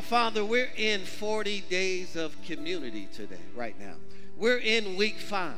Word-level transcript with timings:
Now, 0.00 0.06
Father, 0.06 0.46
we're 0.46 0.72
in 0.78 1.02
40 1.02 1.60
days 1.68 2.16
of 2.16 2.34
community 2.46 3.06
today, 3.12 3.36
right 3.54 3.78
now. 3.78 3.96
We're 4.38 4.56
in 4.56 4.96
week 4.96 5.18
five. 5.18 5.52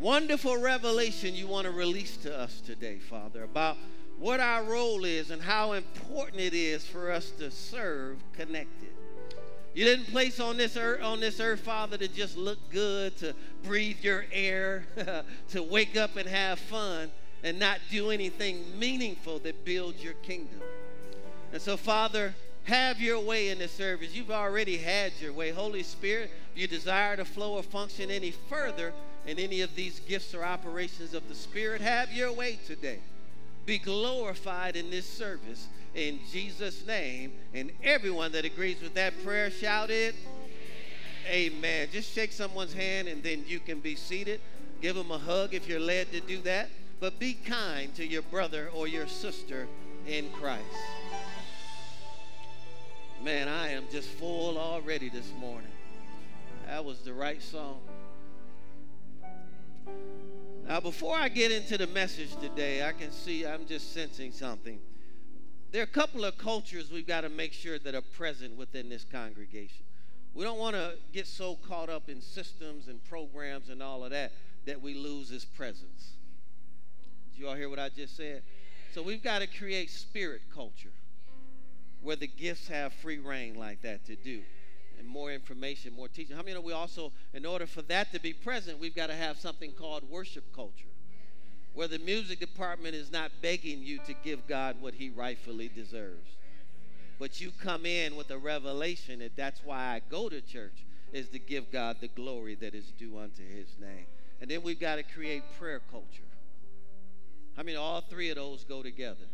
Wonderful 0.00 0.56
revelation 0.56 1.34
you 1.34 1.46
want 1.46 1.66
to 1.66 1.70
release 1.70 2.16
to 2.22 2.34
us 2.34 2.62
today, 2.62 2.98
Father, 2.98 3.42
about 3.42 3.76
what 4.18 4.40
our 4.40 4.64
role 4.64 5.04
is 5.04 5.30
and 5.30 5.42
how 5.42 5.72
important 5.72 6.40
it 6.40 6.54
is 6.54 6.86
for 6.86 7.12
us 7.12 7.32
to 7.32 7.50
serve 7.50 8.16
connected. 8.32 8.88
You 9.74 9.84
didn't 9.84 10.06
place 10.06 10.40
on 10.40 10.56
this 10.56 10.78
earth, 10.78 11.02
on 11.02 11.20
this 11.20 11.38
earth, 11.38 11.60
Father, 11.60 11.98
to 11.98 12.08
just 12.08 12.38
look 12.38 12.58
good, 12.70 13.14
to 13.18 13.34
breathe 13.62 13.98
your 14.00 14.24
air, 14.32 14.86
to 15.50 15.62
wake 15.62 15.98
up 15.98 16.16
and 16.16 16.26
have 16.26 16.58
fun, 16.58 17.10
and 17.42 17.58
not 17.58 17.78
do 17.90 18.10
anything 18.10 18.64
meaningful 18.78 19.38
that 19.40 19.66
builds 19.66 20.02
your 20.02 20.14
kingdom. 20.14 20.62
And 21.52 21.60
so, 21.60 21.76
Father, 21.76 22.34
have 22.64 23.00
your 23.00 23.20
way 23.20 23.50
in 23.50 23.58
this 23.58 23.72
service. 23.72 24.14
You've 24.14 24.30
already 24.30 24.78
had 24.78 25.12
your 25.20 25.32
way. 25.32 25.50
Holy 25.50 25.82
Spirit, 25.82 26.30
if 26.54 26.60
you 26.60 26.66
desire 26.66 27.16
to 27.16 27.24
flow 27.24 27.54
or 27.54 27.62
function 27.62 28.10
any 28.10 28.30
further 28.30 28.92
in 29.26 29.38
any 29.38 29.60
of 29.60 29.74
these 29.74 30.00
gifts 30.00 30.34
or 30.34 30.44
operations 30.44 31.14
of 31.14 31.28
the 31.28 31.34
Spirit, 31.34 31.80
have 31.80 32.12
your 32.12 32.32
way 32.32 32.58
today. 32.66 32.98
Be 33.66 33.78
glorified 33.78 34.76
in 34.76 34.90
this 34.90 35.06
service 35.06 35.68
in 35.94 36.18
Jesus' 36.30 36.86
name. 36.86 37.32
And 37.52 37.70
everyone 37.82 38.32
that 38.32 38.44
agrees 38.44 38.80
with 38.82 38.94
that 38.94 39.12
prayer 39.24 39.50
shout 39.50 39.88
shouted, 39.88 40.14
Amen. 41.26 41.88
Just 41.90 42.14
shake 42.14 42.32
someone's 42.32 42.74
hand 42.74 43.08
and 43.08 43.22
then 43.22 43.44
you 43.46 43.58
can 43.58 43.80
be 43.80 43.94
seated. 43.94 44.40
Give 44.82 44.94
them 44.94 45.10
a 45.10 45.18
hug 45.18 45.54
if 45.54 45.66
you're 45.66 45.80
led 45.80 46.12
to 46.12 46.20
do 46.20 46.40
that. 46.42 46.68
But 47.00 47.18
be 47.18 47.34
kind 47.34 47.94
to 47.94 48.06
your 48.06 48.22
brother 48.22 48.70
or 48.74 48.86
your 48.86 49.06
sister 49.06 49.66
in 50.06 50.30
Christ. 50.30 50.62
Man, 53.24 53.48
I 53.48 53.70
am 53.70 53.84
just 53.90 54.10
full 54.10 54.58
already 54.58 55.08
this 55.08 55.32
morning. 55.40 55.70
That 56.66 56.84
was 56.84 56.98
the 56.98 57.14
right 57.14 57.40
song. 57.42 57.80
Now, 60.68 60.80
before 60.80 61.16
I 61.16 61.30
get 61.30 61.50
into 61.50 61.78
the 61.78 61.86
message 61.86 62.36
today, 62.36 62.86
I 62.86 62.92
can 62.92 63.10
see 63.10 63.46
I'm 63.46 63.64
just 63.64 63.94
sensing 63.94 64.30
something. 64.30 64.78
There 65.72 65.80
are 65.80 65.84
a 65.84 65.86
couple 65.86 66.26
of 66.26 66.36
cultures 66.36 66.90
we've 66.90 67.06
got 67.06 67.22
to 67.22 67.30
make 67.30 67.54
sure 67.54 67.78
that 67.78 67.94
are 67.94 68.02
present 68.02 68.58
within 68.58 68.90
this 68.90 69.06
congregation. 69.10 69.86
We 70.34 70.44
don't 70.44 70.58
want 70.58 70.76
to 70.76 70.96
get 71.14 71.26
so 71.26 71.56
caught 71.66 71.88
up 71.88 72.10
in 72.10 72.20
systems 72.20 72.88
and 72.88 73.02
programs 73.04 73.70
and 73.70 73.82
all 73.82 74.04
of 74.04 74.10
that 74.10 74.32
that 74.66 74.82
we 74.82 74.92
lose 74.92 75.30
his 75.30 75.46
presence. 75.46 76.12
Did 77.32 77.40
you 77.40 77.48
all 77.48 77.54
hear 77.54 77.70
what 77.70 77.78
I 77.78 77.88
just 77.88 78.18
said? 78.18 78.42
So 78.92 79.02
we've 79.02 79.22
got 79.22 79.38
to 79.38 79.46
create 79.46 79.88
spirit 79.88 80.42
culture 80.54 80.92
where 82.04 82.16
the 82.16 82.26
gifts 82.26 82.68
have 82.68 82.92
free 82.92 83.18
reign 83.18 83.54
like 83.54 83.82
that 83.82 84.04
to 84.06 84.16
do 84.16 84.42
and 84.98 85.08
more 85.08 85.32
information, 85.32 85.94
more 85.94 86.08
teaching. 86.08 86.36
How 86.36 86.42
many 86.42 86.54
know 86.54 86.60
we 86.60 86.72
also, 86.72 87.12
in 87.32 87.44
order 87.44 87.66
for 87.66 87.82
that 87.82 88.12
to 88.12 88.20
be 88.20 88.32
present, 88.32 88.78
we've 88.78 88.94
got 88.94 89.08
to 89.08 89.14
have 89.14 89.38
something 89.38 89.72
called 89.72 90.08
worship 90.08 90.44
culture, 90.54 90.88
where 91.74 91.88
the 91.88 91.98
music 91.98 92.40
department 92.40 92.94
is 92.94 93.10
not 93.10 93.30
begging 93.42 93.82
you 93.82 93.98
to 94.06 94.14
give 94.24 94.46
God 94.46 94.80
what 94.80 94.94
he 94.94 95.10
rightfully 95.10 95.68
deserves. 95.74 96.30
But 97.18 97.40
you 97.40 97.50
come 97.62 97.86
in 97.86 98.16
with 98.16 98.30
a 98.30 98.38
revelation 98.38 99.20
that 99.20 99.36
that's 99.36 99.60
why 99.64 99.78
I 99.78 100.00
go 100.10 100.28
to 100.28 100.40
church, 100.40 100.84
is 101.12 101.28
to 101.28 101.38
give 101.38 101.70
God 101.70 101.98
the 102.00 102.08
glory 102.08 102.56
that 102.56 102.74
is 102.74 102.90
due 102.98 103.18
unto 103.18 103.42
his 103.42 103.68
name. 103.80 104.06
And 104.40 104.50
then 104.50 104.62
we've 104.62 104.80
got 104.80 104.96
to 104.96 105.04
create 105.04 105.42
prayer 105.58 105.80
culture. 105.90 106.06
I 107.56 107.62
mean, 107.62 107.76
all 107.76 108.00
three 108.00 108.30
of 108.30 108.36
those 108.36 108.64
go 108.64 108.82
together 108.82 109.26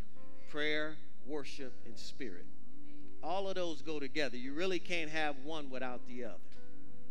prayer, 0.50 0.96
worship, 1.27 1.72
and 1.86 1.96
spirit. 1.96 2.44
All 3.22 3.48
of 3.48 3.54
those 3.54 3.82
go 3.82 4.00
together. 4.00 4.36
You 4.36 4.54
really 4.54 4.78
can't 4.78 5.10
have 5.10 5.36
one 5.44 5.70
without 5.70 6.00
the 6.08 6.24
other. 6.24 6.34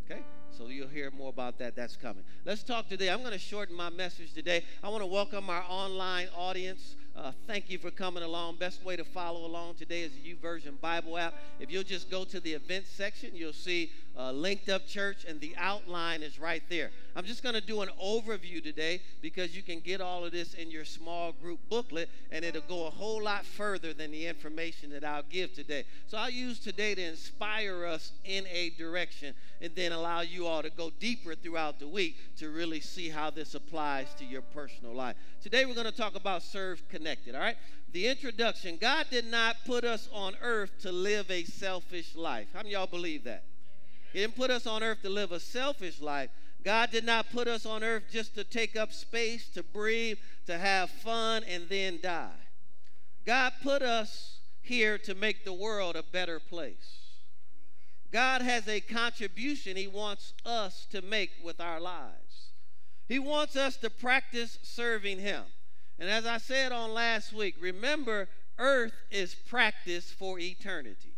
Okay? 0.10 0.22
So 0.58 0.68
you'll 0.68 0.88
hear 0.88 1.12
more 1.12 1.30
about 1.30 1.60
that. 1.60 1.76
That's 1.76 1.96
coming. 1.96 2.24
Let's 2.46 2.64
talk 2.64 2.90
today. 2.90 3.10
I'm 3.10 3.20
going 3.20 3.32
to 3.32 3.40
shorten 3.40 3.76
my 3.76 3.90
message 3.90 4.34
today. 4.34 4.64
I 4.84 4.90
want 4.90 5.02
to 5.02 5.08
welcome 5.08 5.50
our 5.50 5.64
online 5.70 6.28
audience. 6.36 6.96
Uh, 7.16 7.32
thank 7.48 7.70
you 7.70 7.78
for 7.78 7.92
coming 7.92 8.24
along. 8.24 8.58
Best 8.58 8.84
way 8.84 8.96
to 8.96 9.04
follow 9.04 9.46
along 9.46 9.76
today 9.76 10.02
is 10.02 10.12
the 10.14 10.34
YouVersion 10.34 10.80
Bible 10.82 11.18
app. 11.18 11.34
If 11.60 11.72
you'll 11.72 11.84
just 11.84 12.10
go 12.10 12.24
to 12.26 12.40
the 12.40 12.54
events 12.54 12.90
section, 12.90 13.32
you'll 13.36 13.54
see 13.54 13.92
uh, 14.18 14.32
Linked 14.32 14.70
Up 14.70 14.88
Church, 14.88 15.26
and 15.28 15.40
the 15.40 15.54
outline 15.58 16.24
is 16.24 16.40
right 16.40 16.64
there. 16.70 16.92
I'm 17.16 17.26
just 17.26 17.44
going 17.44 17.56
to 17.56 17.62
do 17.62 17.82
an 17.82 17.90
overview 18.02 18.64
today 18.64 19.02
because 19.22 19.56
you 19.56 19.62
can 19.62 19.80
get 19.80 20.02
all 20.02 20.26
of 20.26 20.32
this 20.32 20.54
in 20.54 20.72
your 20.72 20.86
small 20.86 21.34
group 21.34 21.60
booklet, 21.70 22.10
and 22.32 22.44
it'll 22.46 22.62
go 22.62 22.88
a 22.88 22.90
whole 22.90 23.24
lot 23.24 23.46
further 23.46 23.94
than 23.94 24.12
the 24.12 24.26
information 24.26 24.90
that 24.92 25.04
I'll 25.04 25.24
give 25.30 25.54
today. 25.54 25.86
So 26.08 26.18
I'll 26.18 26.30
use 26.30 26.60
today 26.60 26.96
to 26.96 27.02
inspire 27.02 27.86
us 27.86 28.12
in 28.26 28.46
a 28.48 28.72
direction 28.72 29.34
and 29.62 29.74
then 29.76 29.92
allow 29.92 30.22
you 30.22 30.48
all 30.48 30.64
to 30.64 30.70
go 30.70 30.92
deeper 31.00 31.36
throughout 31.36 31.80
the 31.80 31.88
week 31.88 32.16
to 32.38 32.50
really 32.50 32.80
see 32.80 33.10
how 33.10 33.30
this 33.30 33.56
applies 33.56 34.08
to 34.16 34.26
your 34.26 34.42
personal 34.42 34.94
life. 34.94 35.16
Today 35.42 35.66
we're 35.66 35.74
going 35.74 35.86
to 35.86 35.96
talk 35.96 36.16
about 36.16 36.44
Serve 36.44 36.82
Connected, 36.90 37.36
all 37.36 37.42
right? 37.42 37.58
The 37.92 38.08
introduction 38.08 38.78
God 38.80 39.08
did 39.10 39.26
not 39.26 39.58
put 39.66 39.84
us 39.84 40.08
on 40.14 40.36
earth 40.42 40.72
to 40.82 40.92
live 40.92 41.32
a 41.32 41.44
selfish 41.44 42.16
life. 42.16 42.48
How 42.54 42.60
many 42.60 42.72
y'all 42.72 42.88
believe 42.88 43.24
that? 43.24 43.44
He 44.14 44.20
didn't 44.20 44.36
put 44.36 44.50
us 44.50 44.66
on 44.66 44.84
earth 44.84 45.02
to 45.04 45.10
live 45.10 45.32
a 45.32 45.40
selfish 45.40 46.02
life. 46.02 46.30
God 46.64 46.92
did 46.92 47.06
not 47.06 47.32
put 47.32 47.48
us 47.48 47.66
on 47.66 47.84
earth 47.84 48.04
just 48.12 48.36
to 48.36 48.44
take 48.44 48.76
up 48.76 48.92
space, 48.92 49.48
to 49.50 49.64
breathe, 49.64 50.18
to 50.48 50.58
have 50.58 50.90
fun, 50.90 51.44
and 51.48 51.70
then 51.70 52.00
die. 52.02 52.32
God 53.26 53.54
put 53.62 53.82
us 53.82 54.40
here 54.62 54.98
to 54.98 55.16
make 55.16 55.46
the 55.46 55.54
world 55.54 55.96
a 55.96 56.04
better 56.04 56.40
place. 56.40 57.00
God 58.12 58.42
has 58.42 58.68
a 58.68 58.82
contribution 58.82 59.78
He 59.78 59.88
wants 59.88 60.34
us 60.46 60.88
to 60.92 61.02
make 61.02 61.32
with 61.44 61.62
our 61.62 61.80
lives. 61.80 62.50
He 63.08 63.20
wants 63.20 63.56
us 63.56 63.78
to 63.78 63.90
practice 63.90 64.58
serving 64.64 65.20
Him. 65.20 65.44
And 66.00 66.10
as 66.10 66.26
I 66.26 66.38
said 66.40 66.72
on 66.72 66.94
last 66.94 67.32
week, 67.32 67.56
remember, 67.60 68.28
earth 68.58 68.94
is 69.12 69.36
practice 69.36 70.12
for 70.12 70.40
eternity 70.40 71.14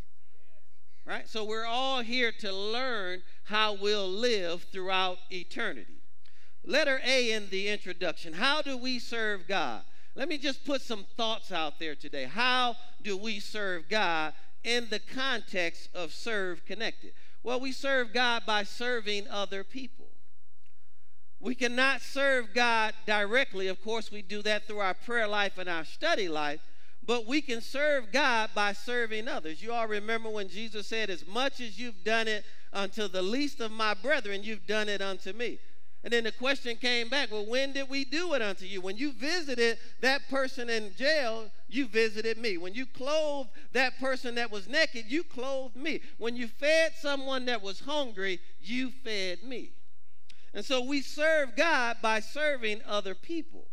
right? 1.06 1.28
So 1.28 1.44
we're 1.44 1.66
all 1.66 2.01
here 2.01 2.31
to 2.39 2.51
learn 2.51 3.23
how 3.44 3.73
we'll 3.73 4.09
live 4.09 4.63
throughout 4.72 5.17
eternity. 5.31 6.01
Letter 6.63 7.01
A 7.03 7.31
in 7.31 7.50
the 7.50 7.69
introduction 7.69 8.34
How 8.34 8.62
do 8.62 8.78
we 8.78 9.00
serve 9.00 9.47
God? 9.47 9.81
Let 10.13 10.28
me 10.28 10.38
just 10.38 10.66
put 10.66 10.81
some 10.81 11.06
thoughts 11.16 11.51
out 11.51 11.79
there 11.79 11.95
today. 11.95 12.25
How 12.25 12.75
do 13.01 13.16
we 13.17 13.40
serve 13.40 13.88
God 13.90 14.34
in 14.63 14.88
the 14.90 15.00
context 15.00 15.90
of 15.95 16.13
serve 16.13 16.66
connected? 16.66 17.13
Well, 17.44 17.59
we 17.59 17.72
serve 17.72 18.13
God 18.13 18.44
by 18.45 18.63
serving 18.63 19.28
other 19.29 19.63
people. 19.63 20.09
We 21.40 21.56
cannot 21.56 22.01
serve 22.01 22.53
God 22.53 22.94
directly. 23.07 23.67
Of 23.67 23.81
course, 23.81 24.11
we 24.11 24.22
do 24.22 24.44
that 24.44 24.67
through 24.67 24.79
our 24.79 24.94
prayer 24.94 25.28
life 25.28 25.57
and 25.57 25.67
our 25.67 25.85
study 25.85 26.28
life 26.28 26.61
but 27.06 27.25
we 27.25 27.41
can 27.41 27.62
serve 27.62 28.12
God 28.12 28.51
by 28.53 28.73
serving 28.73 29.28
others. 29.28 29.62
You 29.62 29.73
all 29.73 29.88
remember 29.88 30.29
when 30.29 30.50
Jesus 30.50 30.88
said, 30.88 31.09
As 31.09 31.25
much 31.25 31.59
as 31.59 31.79
you've 31.79 32.03
done 32.03 32.28
it 32.28 32.44
unto 32.72 33.07
the 33.07 33.22
least 33.22 33.59
of 33.59 33.72
my 33.72 33.94
brethren, 33.94 34.44
you've 34.44 34.67
done 34.67 34.88
it 34.88 35.01
unto 35.01 35.34
me. 35.34 35.59
And 36.03 36.11
then 36.11 36.23
the 36.23 36.31
question 36.31 36.78
came 36.78 37.09
back, 37.09 37.31
Well, 37.31 37.45
when 37.45 37.73
did 37.73 37.90
we 37.90 38.06
do 38.06 38.34
it 38.34 38.41
unto 38.41 38.66
you? 38.66 38.81
When 38.81 38.97
you 38.97 39.13
visited 39.13 39.78
that 40.01 40.28
person 40.29 40.69
in 40.69 40.94
jail, 40.95 41.51
you 41.69 41.88
visited 41.88 42.38
me. 42.38 42.57
When 42.57 42.73
you 42.73 42.85
clothed 42.85 43.50
that 43.73 44.00
person 44.00 44.35
that 44.35 44.51
was 44.51 44.67
naked, 44.67 45.06
you 45.07 45.23
clothed 45.23 45.75
me. 45.75 46.01
When 46.17 46.35
you 46.35 46.47
fed 46.47 46.94
someone 47.00 47.45
that 47.45 47.61
was 47.61 47.79
hungry, 47.79 48.40
you 48.61 48.91
fed 49.03 49.44
me. 49.44 49.72
And 50.53 50.66
so 50.66 50.81
we 50.81 51.01
serve 51.01 51.56
God 51.56 51.97
by 52.01 52.19
serving 52.19 52.81
other 52.85 53.16
people. 53.16 53.67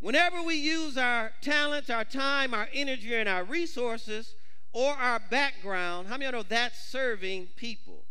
Whenever 0.00 0.42
we 0.42 0.54
use 0.54 0.96
our 0.96 1.32
talents, 1.40 1.90
our 1.90 2.04
time, 2.04 2.54
our 2.54 2.68
energy, 2.72 3.14
and 3.14 3.28
our 3.28 3.44
resources, 3.44 4.34
or 4.72 4.92
our 4.92 5.20
background, 5.30 6.06
how 6.08 6.16
many 6.16 6.30
know 6.30 6.42
that's 6.42 6.78
serving 6.78 7.48
people? 7.56 8.04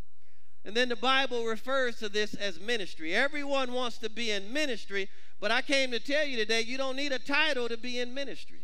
And 0.65 0.75
then 0.75 0.89
the 0.89 0.97
Bible 0.97 1.45
refers 1.45 1.97
to 1.99 2.09
this 2.09 2.33
as 2.33 2.59
ministry. 2.59 3.15
Everyone 3.15 3.71
wants 3.71 3.99
to 3.99 4.09
be 4.09 4.31
in 4.31 4.51
ministry, 4.51 5.07
but 5.39 5.49
I 5.49 5.61
came 5.61 5.91
to 5.91 5.99
tell 5.99 6.25
you 6.25 6.35
today 6.35 6.61
you 6.61 6.77
don't 6.77 6.97
need 6.97 7.13
a 7.13 7.19
title 7.19 7.69
to 7.69 7.77
be 7.77 7.99
in 7.99 8.13
ministry. 8.13 8.59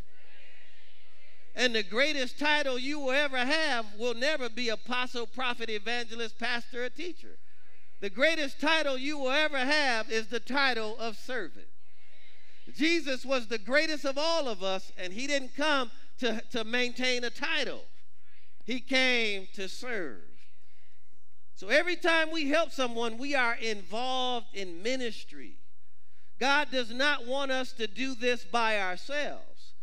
And 1.55 1.73
the 1.73 1.83
greatest 1.83 2.39
title 2.39 2.77
you 2.77 2.99
will 2.99 3.11
ever 3.11 3.37
have 3.37 3.85
will 3.97 4.15
never 4.15 4.49
be 4.49 4.69
apostle, 4.69 5.27
prophet, 5.27 5.69
evangelist, 5.69 6.37
pastor, 6.39 6.83
or 6.83 6.89
teacher. 6.89 7.37
The 8.01 8.09
greatest 8.09 8.59
title 8.59 8.97
you 8.97 9.17
will 9.17 9.31
ever 9.31 9.59
have 9.59 10.11
is 10.11 10.27
the 10.27 10.41
title 10.41 10.97
of 10.99 11.15
servant. 11.15 11.67
Jesus 12.75 13.25
was 13.25 13.47
the 13.47 13.57
greatest 13.57 14.05
of 14.05 14.17
all 14.17 14.47
of 14.47 14.63
us, 14.63 14.91
and 14.97 15.11
he 15.11 15.27
didn't 15.27 15.55
come 15.55 15.91
to, 16.19 16.41
to 16.51 16.63
maintain 16.63 17.23
a 17.23 17.29
title, 17.29 17.83
he 18.65 18.79
came 18.79 19.47
to 19.55 19.67
serve. 19.67 20.21
So 21.55 21.67
every 21.67 21.95
time 21.95 22.31
we 22.31 22.49
help 22.49 22.71
someone, 22.71 23.17
we 23.17 23.35
are 23.35 23.55
involved 23.55 24.47
in 24.53 24.81
ministry. 24.81 25.57
God 26.39 26.69
does 26.71 26.91
not 26.91 27.25
want 27.27 27.51
us 27.51 27.73
to 27.73 27.87
do 27.87 28.15
this 28.15 28.43
by 28.43 28.79
ourselves. 28.79 29.73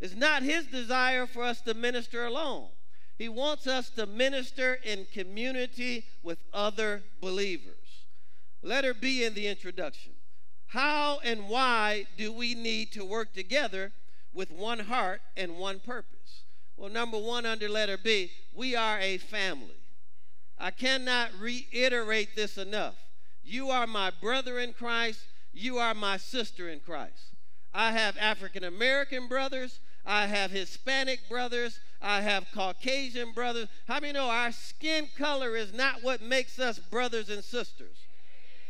It's 0.00 0.14
not 0.14 0.42
his 0.42 0.66
desire 0.66 1.26
for 1.26 1.42
us 1.42 1.60
to 1.62 1.74
minister 1.74 2.26
alone. 2.26 2.68
He 3.16 3.28
wants 3.28 3.66
us 3.66 3.90
to 3.90 4.06
minister 4.06 4.74
in 4.84 5.06
community 5.12 6.04
with 6.22 6.38
other 6.52 7.02
believers. 7.20 8.06
Letter 8.62 8.92
B 8.92 9.24
in 9.24 9.34
the 9.34 9.46
introduction. 9.46 10.13
How 10.74 11.20
and 11.22 11.48
why 11.48 12.06
do 12.18 12.32
we 12.32 12.56
need 12.56 12.90
to 12.94 13.04
work 13.04 13.32
together 13.32 13.92
with 14.32 14.50
one 14.50 14.80
heart 14.80 15.20
and 15.36 15.56
one 15.56 15.78
purpose? 15.78 16.42
Well, 16.76 16.90
number 16.90 17.16
one, 17.16 17.46
under 17.46 17.68
letter 17.68 17.96
B, 17.96 18.32
we 18.52 18.74
are 18.74 18.98
a 18.98 19.18
family. 19.18 19.76
I 20.58 20.72
cannot 20.72 21.30
reiterate 21.38 22.34
this 22.34 22.58
enough. 22.58 22.96
You 23.44 23.70
are 23.70 23.86
my 23.86 24.10
brother 24.20 24.58
in 24.58 24.72
Christ. 24.72 25.20
You 25.52 25.78
are 25.78 25.94
my 25.94 26.16
sister 26.16 26.68
in 26.68 26.80
Christ. 26.80 27.36
I 27.72 27.92
have 27.92 28.16
African 28.18 28.64
American 28.64 29.28
brothers. 29.28 29.78
I 30.04 30.26
have 30.26 30.50
Hispanic 30.50 31.28
brothers. 31.28 31.78
I 32.02 32.20
have 32.22 32.48
Caucasian 32.52 33.30
brothers. 33.30 33.68
How 33.86 34.00
many 34.00 34.14
know 34.14 34.28
our 34.28 34.50
skin 34.50 35.08
color 35.16 35.54
is 35.54 35.72
not 35.72 36.02
what 36.02 36.20
makes 36.20 36.58
us 36.58 36.80
brothers 36.80 37.30
and 37.30 37.44
sisters? 37.44 37.96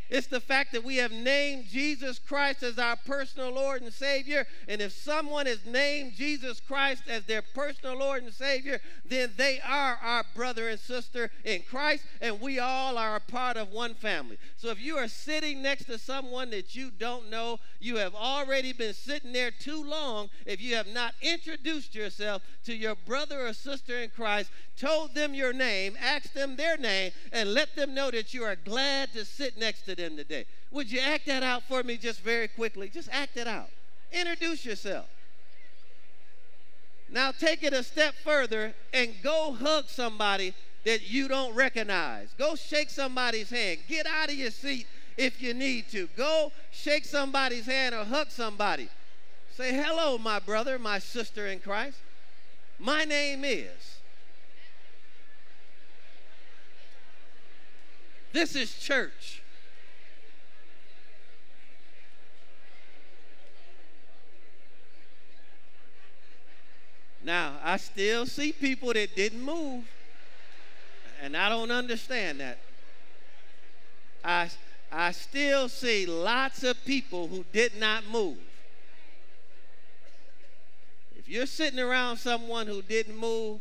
It's 0.09 0.27
the 0.27 0.39
fact 0.39 0.71
that 0.73 0.83
we 0.83 0.97
have 0.97 1.11
named 1.11 1.65
Jesus 1.65 2.19
Christ 2.19 2.61
as 2.63 2.77
our 2.77 2.95
personal 2.95 3.51
Lord 3.51 3.81
and 3.81 3.91
Savior. 3.91 4.45
And 4.67 4.81
if 4.81 4.91
someone 4.91 5.47
has 5.47 5.65
named 5.65 6.13
Jesus 6.13 6.59
Christ 6.59 7.03
as 7.09 7.23
their 7.25 7.41
personal 7.41 7.97
Lord 7.97 8.23
and 8.23 8.33
Savior, 8.33 8.79
then 9.03 9.31
they 9.35 9.59
are 9.61 9.97
our 10.01 10.23
brother 10.35 10.69
and 10.69 10.79
sister 10.79 11.31
in 11.43 11.63
Christ, 11.63 12.03
and 12.21 12.39
we 12.39 12.59
all 12.59 12.97
are 12.97 13.15
a 13.15 13.19
part 13.19 13.57
of 13.57 13.71
one 13.71 13.93
family. 13.95 14.37
So 14.57 14.69
if 14.69 14.79
you 14.81 14.97
are 14.97 15.07
sitting 15.07 15.61
next 15.61 15.85
to 15.85 15.97
someone 15.97 16.51
that 16.51 16.75
you 16.75 16.91
don't 16.91 17.29
know, 17.29 17.59
you 17.79 17.97
have 17.97 18.15
already 18.15 18.73
been 18.73 18.93
sitting 18.93 19.33
there 19.33 19.51
too 19.51 19.83
long 19.83 20.29
if 20.45 20.61
you 20.61 20.75
have 20.75 20.87
not 20.87 21.13
introduced 21.21 21.95
yourself 21.95 22.41
to 22.65 22.75
your 22.75 22.95
brother 22.95 23.47
or 23.47 23.53
sister 23.53 23.99
in 23.99 24.09
Christ, 24.09 24.51
told 24.77 25.15
them 25.15 25.33
your 25.33 25.53
name, 25.53 25.97
asked 25.99 26.33
them 26.33 26.55
their 26.55 26.77
name, 26.77 27.11
and 27.31 27.53
let 27.53 27.75
them 27.75 27.93
know 27.93 28.11
that 28.11 28.33
you 28.33 28.43
are 28.43 28.55
glad 28.55 29.13
to 29.13 29.25
sit 29.25 29.57
next 29.57 29.83
to 29.83 29.94
them 29.95 30.15
today. 30.17 30.45
Would 30.71 30.91
you 30.91 30.99
act 30.99 31.25
that 31.27 31.43
out 31.43 31.63
for 31.63 31.83
me 31.83 31.97
just 31.97 32.21
very 32.21 32.47
quickly? 32.47 32.89
Just 32.89 33.09
act 33.11 33.37
it 33.37 33.47
out. 33.47 33.69
Introduce 34.11 34.65
yourself. 34.65 35.07
Now 37.09 37.31
take 37.31 37.63
it 37.63 37.73
a 37.73 37.83
step 37.83 38.15
further 38.23 38.73
and 38.93 39.13
go 39.23 39.53
hug 39.53 39.85
somebody 39.87 40.53
that 40.85 41.09
you 41.09 41.27
don't 41.27 41.55
recognize. 41.55 42.29
Go 42.37 42.55
shake 42.55 42.89
somebody's 42.89 43.49
hand. 43.49 43.79
Get 43.87 44.05
out 44.05 44.29
of 44.29 44.35
your 44.35 44.51
seat 44.51 44.87
if 45.17 45.41
you 45.41 45.53
need 45.53 45.89
to. 45.89 46.07
Go 46.15 46.51
shake 46.71 47.05
somebody's 47.05 47.65
hand 47.65 47.95
or 47.95 48.03
hug 48.03 48.29
somebody. 48.29 48.89
Say, 49.55 49.73
hello, 49.73 50.17
my 50.17 50.39
brother, 50.39 50.77
my 50.77 50.99
sister 50.99 51.47
in 51.47 51.59
Christ. 51.59 51.97
My 52.79 53.05
name 53.05 53.43
is. 53.45 53.99
This 58.33 58.55
is 58.55 58.77
church. 58.77 59.41
Now, 67.25 67.53
I 67.63 67.77
still 67.77 68.27
see 68.27 68.51
people 68.51 68.93
that 68.93 69.15
didn't 69.15 69.41
move, 69.41 69.83
and 71.23 71.35
I 71.35 71.49
don't 71.49 71.71
understand 71.71 72.39
that. 72.39 72.59
I, 74.23 74.51
I 74.91 75.11
still 75.11 75.67
see 75.67 76.05
lots 76.05 76.63
of 76.63 76.85
people 76.85 77.27
who 77.27 77.43
did 77.51 77.79
not 77.79 78.07
move. 78.07 78.37
If 81.15 81.27
you're 81.27 81.47
sitting 81.47 81.79
around 81.79 82.17
someone 82.17 82.67
who 82.67 82.83
didn't 82.83 83.17
move, 83.17 83.59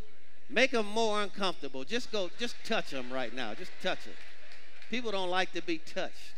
make 0.50 0.72
them 0.72 0.84
more 0.84 1.22
uncomfortable. 1.22 1.84
Just 1.84 2.12
go, 2.12 2.31
just 2.38 2.56
touch 2.67 2.90
them 2.90 3.10
right 3.10 3.34
now. 3.34 3.55
Just 3.55 3.72
touch 3.82 4.06
it. 4.06 4.17
People 4.90 5.10
don't 5.10 5.31
like 5.31 5.55
to 5.55 5.62
be 5.62 5.78
touched. 5.78 6.34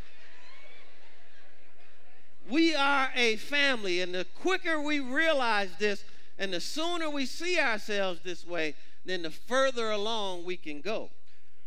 We 2.49 2.77
are 2.77 3.11
a 3.17 3.35
family, 3.35 4.01
and 4.01 4.15
the 4.15 4.27
quicker 4.41 4.81
we 4.81 5.01
realize 5.01 5.71
this, 5.81 6.05
and 6.39 6.53
the 6.53 6.61
sooner 6.61 7.09
we 7.09 7.27
see 7.27 7.59
ourselves 7.59 8.21
this 8.23 8.47
way, 8.47 8.75
then 9.05 9.23
the 9.23 9.31
further 9.31 9.91
along 9.91 10.45
we 10.45 10.57
can 10.57 10.81
go. 10.81 11.11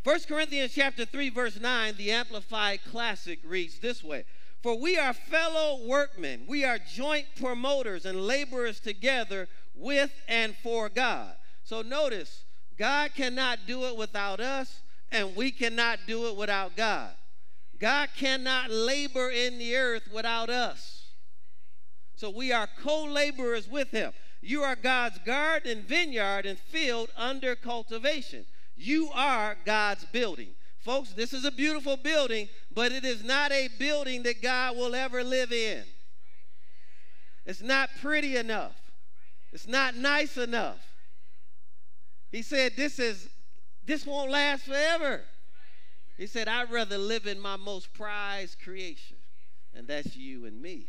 1 0.03 0.19
Corinthians 0.27 0.73
chapter 0.73 1.05
3 1.05 1.29
verse 1.29 1.59
9, 1.59 1.95
the 1.97 2.11
Amplified 2.11 2.79
Classic 2.89 3.39
reads 3.43 3.79
this 3.79 4.03
way: 4.03 4.25
For 4.61 4.79
we 4.79 4.97
are 4.97 5.13
fellow 5.13 5.85
workmen, 5.85 6.45
we 6.47 6.63
are 6.63 6.79
joint 6.79 7.25
promoters 7.39 8.05
and 8.05 8.25
laborers 8.25 8.79
together 8.79 9.47
with 9.75 10.11
and 10.27 10.55
for 10.63 10.89
God. 10.89 11.33
So 11.63 11.81
notice, 11.81 12.43
God 12.77 13.11
cannot 13.13 13.59
do 13.67 13.83
it 13.85 13.97
without 13.97 14.39
us, 14.39 14.81
and 15.11 15.35
we 15.35 15.51
cannot 15.51 15.99
do 16.07 16.27
it 16.27 16.35
without 16.35 16.75
God. 16.75 17.11
God 17.79 18.09
cannot 18.15 18.69
labor 18.69 19.29
in 19.29 19.57
the 19.57 19.75
earth 19.75 20.09
without 20.13 20.49
us. 20.49 21.11
So 22.15 22.29
we 22.29 22.51
are 22.51 22.67
co 22.81 23.05
laborers 23.05 23.67
with 23.69 23.91
Him. 23.91 24.11
You 24.41 24.63
are 24.63 24.75
God's 24.75 25.19
garden 25.19 25.81
vineyard 25.81 26.45
and 26.45 26.57
field 26.57 27.09
under 27.17 27.55
cultivation. 27.55 28.45
You 28.75 29.09
are 29.13 29.57
God's 29.65 30.05
building. 30.05 30.49
Folks, 30.79 31.11
this 31.11 31.33
is 31.33 31.43
a 31.43 31.51
beautiful 31.51 31.97
building, 31.97 32.47
but 32.73 32.91
it 32.91 33.03
is 33.03 33.23
not 33.23 33.51
a 33.51 33.67
building 33.77 34.23
that 34.23 34.41
God 34.41 34.77
will 34.77 34.95
ever 34.95 35.23
live 35.23 35.51
in. 35.51 35.83
It's 37.45 37.61
not 37.61 37.89
pretty 38.01 38.37
enough. 38.37 38.75
It's 39.51 39.67
not 39.67 39.95
nice 39.95 40.37
enough. 40.37 40.79
He 42.31 42.41
said, 42.41 42.73
This 42.77 42.99
is 42.99 43.27
this 43.85 44.05
won't 44.05 44.29
last 44.29 44.65
forever. 44.65 45.23
He 46.15 46.27
said, 46.27 46.47
I'd 46.47 46.71
rather 46.71 46.97
live 46.97 47.25
in 47.25 47.39
my 47.39 47.55
most 47.55 47.93
prized 47.93 48.57
creation, 48.61 49.17
and 49.73 49.87
that's 49.87 50.15
you 50.15 50.45
and 50.45 50.61
me. 50.61 50.87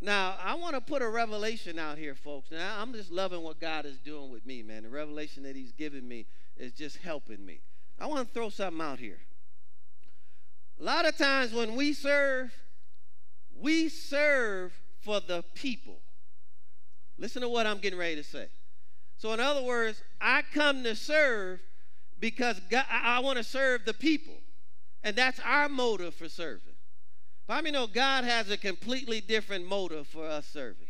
Now, 0.00 0.36
I 0.42 0.54
want 0.54 0.74
to 0.74 0.80
put 0.80 1.00
a 1.00 1.08
revelation 1.08 1.78
out 1.78 1.96
here, 1.96 2.14
folks. 2.14 2.50
Now, 2.50 2.80
I'm 2.80 2.92
just 2.92 3.10
loving 3.10 3.42
what 3.42 3.58
God 3.58 3.86
is 3.86 3.98
doing 3.98 4.30
with 4.30 4.44
me, 4.44 4.62
man. 4.62 4.82
The 4.82 4.90
revelation 4.90 5.42
that 5.44 5.56
He's 5.56 5.72
giving 5.72 6.06
me 6.06 6.26
is 6.56 6.72
just 6.72 6.98
helping 6.98 7.44
me. 7.44 7.60
I 7.98 8.06
want 8.06 8.26
to 8.26 8.34
throw 8.34 8.50
something 8.50 8.80
out 8.80 8.98
here. 8.98 9.18
A 10.78 10.84
lot 10.84 11.06
of 11.06 11.16
times 11.16 11.54
when 11.54 11.74
we 11.74 11.94
serve, 11.94 12.52
we 13.58 13.88
serve 13.88 14.72
for 15.00 15.20
the 15.20 15.42
people. 15.54 15.98
Listen 17.18 17.40
to 17.40 17.48
what 17.48 17.66
I'm 17.66 17.78
getting 17.78 17.98
ready 17.98 18.16
to 18.16 18.24
say. 18.24 18.48
So, 19.16 19.32
in 19.32 19.40
other 19.40 19.62
words, 19.62 20.02
I 20.20 20.42
come 20.52 20.84
to 20.84 20.94
serve 20.94 21.60
because 22.20 22.60
God, 22.70 22.84
I 22.90 23.20
want 23.20 23.38
to 23.38 23.44
serve 23.44 23.86
the 23.86 23.94
people. 23.94 24.34
And 25.02 25.16
that's 25.16 25.40
our 25.40 25.68
motive 25.68 26.14
for 26.14 26.28
serving. 26.28 26.75
But 27.46 27.54
I 27.54 27.62
mean, 27.62 27.74
know 27.74 27.86
God 27.86 28.24
has 28.24 28.50
a 28.50 28.56
completely 28.56 29.20
different 29.20 29.66
motive 29.66 30.06
for 30.06 30.26
us 30.26 30.46
serving. 30.46 30.88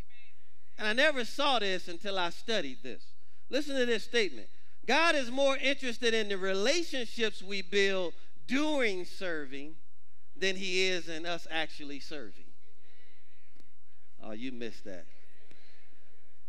And 0.79 0.89
I 0.89 0.93
never 0.93 1.25
saw 1.25 1.59
this 1.59 1.89
until 1.89 2.19
I 2.19 2.31
studied 2.31 2.79
this. 2.83 3.05
Listen 3.51 3.77
to 3.77 3.87
this 3.87 4.05
statement 4.05 4.49
God 4.87 5.15
is 5.15 5.31
more 5.31 5.57
interested 5.57 6.15
in 6.15 6.29
the 6.29 6.39
relationships 6.39 7.43
we 7.43 7.61
build 7.61 8.15
during 8.47 9.05
serving 9.05 9.75
than 10.37 10.57
he 10.57 10.87
is 10.87 11.09
in 11.09 11.27
us 11.27 11.47
actually 11.51 11.99
serving. 11.99 12.45
Oh, 14.23 14.33
you 14.33 14.53
missed 14.53 14.85
that. 14.85 15.07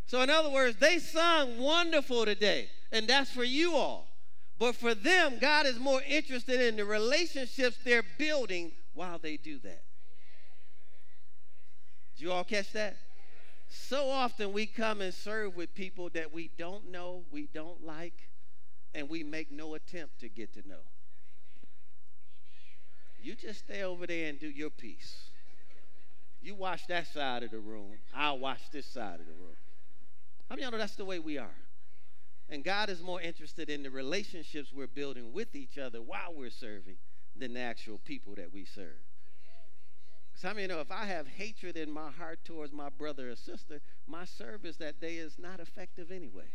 So, 0.05 0.21
in 0.21 0.29
other 0.29 0.49
words, 0.49 0.77
they 0.77 0.99
sung 0.99 1.57
wonderful 1.57 2.25
today, 2.25 2.69
and 2.91 3.07
that's 3.07 3.31
for 3.31 3.43
you 3.43 3.75
all. 3.75 4.07
But 4.59 4.75
for 4.75 4.93
them, 4.95 5.37
God 5.39 5.65
is 5.65 5.79
more 5.79 6.01
interested 6.07 6.61
in 6.61 6.77
the 6.77 6.85
relationships 6.85 7.77
they're 7.83 8.05
building 8.17 8.71
while 8.93 9.19
they 9.19 9.37
do 9.37 9.59
that. 9.59 9.83
Did 12.17 12.23
you 12.23 12.31
all 12.31 12.43
catch 12.43 12.71
that? 12.73 12.97
So 13.69 14.09
often 14.09 14.51
we 14.51 14.65
come 14.65 15.01
and 15.01 15.13
serve 15.13 15.55
with 15.55 15.75
people 15.75 16.09
that 16.15 16.33
we 16.33 16.49
don't 16.57 16.89
know, 16.89 17.23
we 17.31 17.47
don't 17.53 17.85
like, 17.85 18.29
and 18.95 19.07
we 19.07 19.23
make 19.23 19.51
no 19.51 19.75
attempt 19.75 20.19
to 20.21 20.29
get 20.29 20.53
to 20.55 20.67
know. 20.67 20.81
You 23.21 23.35
just 23.35 23.59
stay 23.59 23.83
over 23.83 24.07
there 24.07 24.29
and 24.29 24.39
do 24.39 24.47
your 24.47 24.71
piece. 24.71 25.29
You 26.41 26.55
watch 26.55 26.87
that 26.87 27.07
side 27.07 27.43
of 27.43 27.51
the 27.51 27.59
room, 27.59 27.97
I'll 28.15 28.39
watch 28.39 28.61
this 28.71 28.87
side 28.87 29.19
of 29.19 29.27
the 29.27 29.33
room. 29.33 29.57
How 30.49 30.55
many 30.55 30.63
of 30.63 30.71
y'all 30.71 30.71
know 30.71 30.77
that's 30.79 30.95
the 30.95 31.05
way 31.05 31.19
we 31.19 31.37
are? 31.37 31.55
And 32.49 32.63
God 32.63 32.89
is 32.89 33.01
more 33.01 33.21
interested 33.21 33.69
in 33.69 33.83
the 33.83 33.91
relationships 33.91 34.71
we're 34.73 34.87
building 34.87 35.33
with 35.33 35.55
each 35.55 35.77
other 35.77 36.01
while 36.01 36.33
we're 36.33 36.49
serving 36.49 36.95
than 37.35 37.53
the 37.53 37.59
actual 37.59 37.99
people 38.05 38.33
that 38.35 38.53
we 38.53 38.65
serve. 38.65 39.06
Some 40.39 40.51
of 40.51 40.59
you 40.59 40.67
know 40.67 40.81
if 40.81 40.91
I 40.91 41.05
have 41.05 41.27
hatred 41.27 41.77
in 41.77 41.89
my 41.89 42.11
heart 42.11 42.45
towards 42.45 42.71
my 42.71 42.89
brother 42.89 43.31
or 43.31 43.35
sister, 43.35 43.81
my 44.05 44.23
service 44.23 44.77
that 44.77 45.01
day 45.01 45.15
is 45.15 45.39
not 45.39 45.59
effective 45.59 46.11
anyway. 46.11 46.45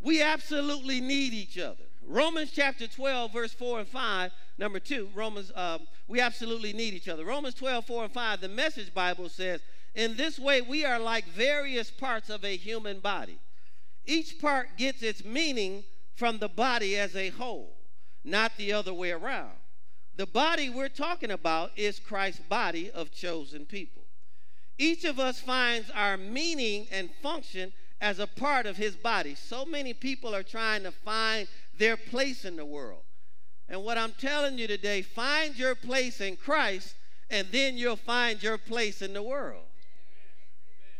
We 0.00 0.20
absolutely 0.20 1.00
need 1.00 1.32
each 1.32 1.58
other. 1.58 1.84
Romans 2.04 2.50
chapter 2.52 2.88
12, 2.88 3.32
verse 3.32 3.52
4 3.52 3.78
and 3.78 3.88
5, 3.88 4.32
number 4.58 4.80
2, 4.80 5.10
Romans, 5.14 5.52
um, 5.54 5.86
we 6.08 6.20
absolutely 6.20 6.72
need 6.72 6.94
each 6.94 7.08
other. 7.08 7.24
Romans 7.24 7.54
12, 7.54 7.86
4 7.86 8.04
and 8.04 8.12
5, 8.12 8.40
the 8.40 8.48
message 8.48 8.92
Bible 8.92 9.28
says, 9.28 9.60
In 9.94 10.16
this 10.16 10.40
way, 10.40 10.60
we 10.60 10.84
are 10.84 10.98
like 10.98 11.24
various 11.26 11.92
parts 11.92 12.30
of 12.30 12.44
a 12.44 12.56
human 12.56 12.98
body. 12.98 13.38
Each 14.04 14.40
part 14.40 14.76
gets 14.76 15.04
its 15.04 15.24
meaning 15.24 15.84
from 16.16 16.38
the 16.38 16.48
body 16.48 16.96
as 16.96 17.14
a 17.14 17.28
whole, 17.30 17.76
not 18.24 18.56
the 18.56 18.72
other 18.72 18.92
way 18.92 19.12
around. 19.12 19.52
The 20.16 20.26
body 20.26 20.70
we're 20.70 20.88
talking 20.88 21.32
about 21.32 21.72
is 21.76 21.98
Christ's 21.98 22.40
body 22.48 22.90
of 22.90 23.10
chosen 23.12 23.66
people. 23.66 24.02
Each 24.78 25.04
of 25.04 25.18
us 25.18 25.40
finds 25.40 25.90
our 25.90 26.16
meaning 26.16 26.86
and 26.90 27.10
function 27.22 27.72
as 28.00 28.18
a 28.18 28.26
part 28.26 28.66
of 28.66 28.76
his 28.76 28.96
body. 28.96 29.34
So 29.34 29.64
many 29.64 29.92
people 29.92 30.34
are 30.34 30.42
trying 30.42 30.82
to 30.84 30.92
find 30.92 31.48
their 31.78 31.96
place 31.96 32.44
in 32.44 32.56
the 32.56 32.64
world. 32.64 33.02
And 33.68 33.82
what 33.82 33.98
I'm 33.98 34.12
telling 34.12 34.58
you 34.58 34.66
today, 34.66 35.02
find 35.02 35.56
your 35.56 35.74
place 35.74 36.20
in 36.20 36.36
Christ, 36.36 36.94
and 37.30 37.48
then 37.50 37.76
you'll 37.76 37.96
find 37.96 38.42
your 38.42 38.58
place 38.58 39.00
in 39.00 39.14
the 39.14 39.22
world. 39.22 39.64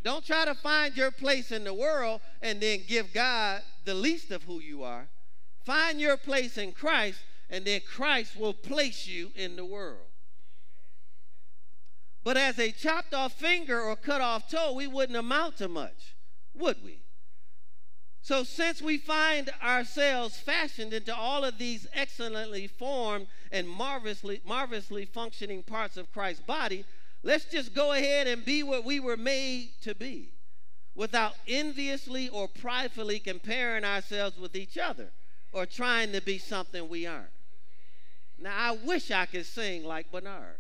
Don't 0.03 0.25
try 0.25 0.45
to 0.45 0.55
find 0.55 0.97
your 0.97 1.11
place 1.11 1.51
in 1.51 1.65
the 1.65 1.75
world 1.75 2.21
and 2.43 2.61
then 2.61 2.81
give 2.87 3.13
God 3.13 3.63
the 3.85 3.95
least 3.95 4.31
of 4.31 4.43
who 4.43 4.61
you 4.61 4.83
are. 4.83 5.07
Find 5.65 6.01
your 6.01 6.17
place 6.17 6.59
in 6.59 6.73
Christ, 6.73 7.19
and 7.51 7.65
then 7.65 7.81
Christ 7.87 8.37
will 8.37 8.55
place 8.55 9.07
you 9.07 9.31
in 9.35 9.57
the 9.57 9.65
world. 9.65 10.09
But 12.25 12.39
as 12.39 12.59
a 12.59 12.73
chopped 12.73 13.13
off 13.13 13.35
finger 13.35 13.81
or 13.81 13.97
cut 13.97 14.23
off 14.23 14.51
toe, 14.51 14.73
we 14.73 14.87
wouldn't 14.87 15.19
amount 15.19 15.59
to 15.59 15.69
much, 15.69 16.15
would 16.55 16.83
we? 16.83 17.01
So, 18.23 18.43
since 18.43 18.81
we 18.81 18.97
find 18.97 19.51
ourselves 19.63 20.39
fashioned 20.39 20.95
into 20.95 21.15
all 21.15 21.45
of 21.45 21.59
these 21.59 21.87
excellently 21.93 22.67
formed 22.67 23.27
and 23.53 23.69
marvelously, 23.69 24.41
marvelously 24.47 25.05
functioning 25.05 25.63
parts 25.63 25.99
of 25.99 26.11
Christ's 26.11 26.43
body, 26.43 26.87
let's 27.23 27.45
just 27.45 27.75
go 27.75 27.93
ahead 27.93 28.27
and 28.27 28.43
be 28.43 28.63
what 28.63 28.83
we 28.87 28.99
were 28.99 29.19
made 29.19 29.73
to 29.83 29.95
be 29.95 30.31
without 30.95 31.35
enviously 31.47 32.31
or 32.31 32.49
pridefully 32.49 33.19
comparing 33.19 33.85
ourselves 33.85 34.39
with 34.39 34.57
each 34.57 34.79
other 34.79 35.11
or 35.53 35.67
trying 35.67 36.13
to 36.13 36.23
be 36.23 36.39
something 36.39 36.89
we 36.89 37.07
aren't. 37.07 37.34
Now, 38.45 38.53
I 38.55 38.73
wish 38.73 39.11
I 39.11 39.25
could 39.25 39.47
sing 39.47 39.85
like 39.85 40.13
Bernard. 40.13 40.59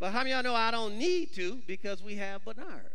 But 0.00 0.12
how 0.12 0.20
many 0.20 0.30
y'all 0.30 0.42
know 0.42 0.54
I 0.54 0.70
don't 0.70 0.96
need 0.96 1.34
to 1.34 1.60
because 1.66 2.02
we 2.02 2.16
have 2.16 2.46
Bernard? 2.46 2.94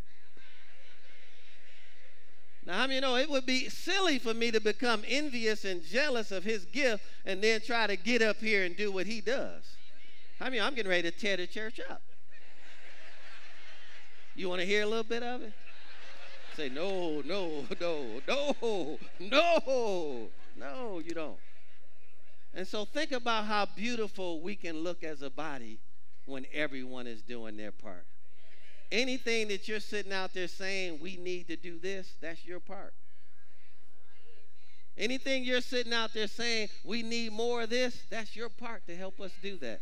Now, 2.66 2.74
how 2.74 2.88
many 2.88 3.00
know 3.02 3.18
it 3.18 3.30
would 3.30 3.46
be 3.46 3.70
silly 3.70 4.18
for 4.18 4.34
me 4.34 4.50
to 4.50 4.60
become 4.60 5.04
envious 5.08 5.64
and 5.64 5.84
jealous 5.84 6.32
of 6.32 6.44
his 6.44 6.66
gift 6.66 7.06
and 7.24 7.40
then 7.40 7.62
try 7.62 7.86
to 7.86 7.96
get 7.96 8.24
up 8.24 8.38
here 8.38 8.66
and 8.66 8.76
do 8.76 8.92
what 8.92 9.06
he 9.06 9.22
does? 9.22 9.78
How 10.40 10.46
many 10.46 10.60
I'm 10.60 10.74
getting 10.74 10.90
ready 10.90 11.12
to 11.12 11.16
tear 11.16 11.38
the 11.38 11.46
church 11.46 11.80
up? 11.88 12.02
You 14.34 14.50
want 14.50 14.62
to 14.62 14.66
hear 14.66 14.82
a 14.82 14.88
little 14.88 15.04
bit 15.04 15.22
of 15.22 15.44
it? 15.44 15.54
Say, 16.56 16.70
no, 16.70 17.22
no, 17.24 17.68
no, 17.80 18.22
no, 18.28 19.00
no, 19.20 20.32
no, 20.58 21.00
you 21.00 21.14
don't. 21.14 21.38
And 22.56 22.68
so 22.68 22.86
think 22.86 23.12
about 23.12 23.46
how 23.46 23.66
beautiful 23.76 24.42
we 24.42 24.56
can 24.56 24.80
look 24.80 25.04
as 25.04 25.22
a 25.22 25.30
body 25.30 25.80
when 26.26 26.46
everyone 26.54 27.08
is 27.08 27.22
doing 27.22 27.58
their 27.58 27.72
part. 27.72 28.06
Anything 28.92 29.48
that 29.48 29.68
you're 29.68 29.80
sitting 29.80 30.14
out 30.14 30.34
there 30.34 30.48
saying, 30.48 31.00
we 31.02 31.18
need 31.18 31.48
to 31.48 31.56
do 31.56 31.80
this, 31.80 32.14
that's 32.22 32.46
your 32.46 32.60
part. 32.60 32.94
Anything 34.96 35.44
you're 35.44 35.62
sitting 35.62 35.94
out 35.94 36.14
there 36.14 36.28
saying, 36.28 36.70
we 36.84 37.02
need 37.02 37.32
more 37.32 37.64
of 37.64 37.72
this, 37.72 38.04
that's 38.12 38.36
your 38.36 38.50
part 38.50 38.86
to 38.86 38.96
help 38.96 39.20
us 39.20 39.32
do 39.42 39.58
that. 39.58 39.82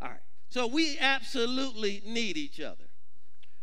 All 0.00 0.08
right. 0.08 0.20
So 0.50 0.68
we 0.68 0.96
absolutely 1.00 2.02
need 2.06 2.36
each 2.36 2.60
other. 2.60 2.91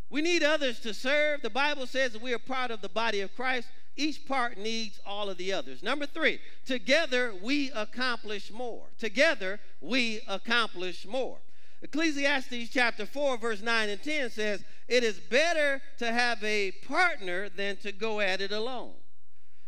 We 0.09 0.21
need 0.21 0.43
others 0.43 0.79
to 0.81 0.93
serve. 0.93 1.41
The 1.41 1.49
Bible 1.49 1.85
says 1.85 2.13
that 2.13 2.21
we 2.21 2.33
are 2.33 2.39
part 2.39 2.71
of 2.71 2.81
the 2.81 2.89
body 2.89 3.21
of 3.21 3.35
Christ. 3.35 3.67
Each 3.95 4.25
part 4.25 4.57
needs 4.57 4.99
all 5.05 5.29
of 5.29 5.37
the 5.37 5.53
others. 5.53 5.83
Number 5.83 6.05
three, 6.05 6.39
together 6.65 7.33
we 7.41 7.71
accomplish 7.71 8.51
more. 8.51 8.85
Together 8.97 9.59
we 9.81 10.21
accomplish 10.27 11.05
more. 11.05 11.37
Ecclesiastes 11.81 12.69
chapter 12.71 13.05
4, 13.05 13.37
verse 13.37 13.61
9 13.61 13.89
and 13.89 14.01
10 14.01 14.31
says, 14.31 14.63
It 14.87 15.03
is 15.03 15.19
better 15.19 15.81
to 15.97 16.11
have 16.11 16.43
a 16.43 16.71
partner 16.87 17.49
than 17.49 17.77
to 17.77 17.91
go 17.91 18.19
at 18.19 18.41
it 18.41 18.51
alone. 18.51 18.93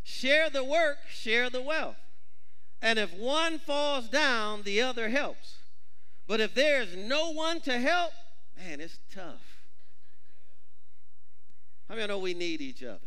Share 0.03 0.49
the 0.49 0.63
work, 0.63 0.97
share 1.09 1.49
the 1.49 1.61
wealth. 1.61 1.97
And 2.81 2.97
if 2.97 3.13
one 3.13 3.59
falls 3.59 4.09
down, 4.09 4.63
the 4.63 4.81
other 4.81 5.09
helps. 5.09 5.57
But 6.27 6.39
if 6.39 6.53
there's 6.53 6.95
no 6.95 7.31
one 7.31 7.61
to 7.61 7.77
help, 7.79 8.11
man, 8.57 8.81
it's 8.81 8.97
tough. 9.13 9.50
How 11.91 11.97
many 11.97 12.07
know 12.07 12.19
we 12.19 12.33
need 12.33 12.61
each 12.61 12.83
other? 12.83 12.99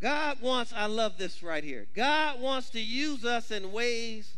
God 0.00 0.40
wants, 0.40 0.72
I 0.72 0.86
love 0.86 1.16
this 1.16 1.44
right 1.44 1.62
here. 1.62 1.86
God 1.94 2.40
wants 2.40 2.70
to 2.70 2.80
use 2.80 3.24
us 3.24 3.52
in 3.52 3.70
ways 3.70 4.34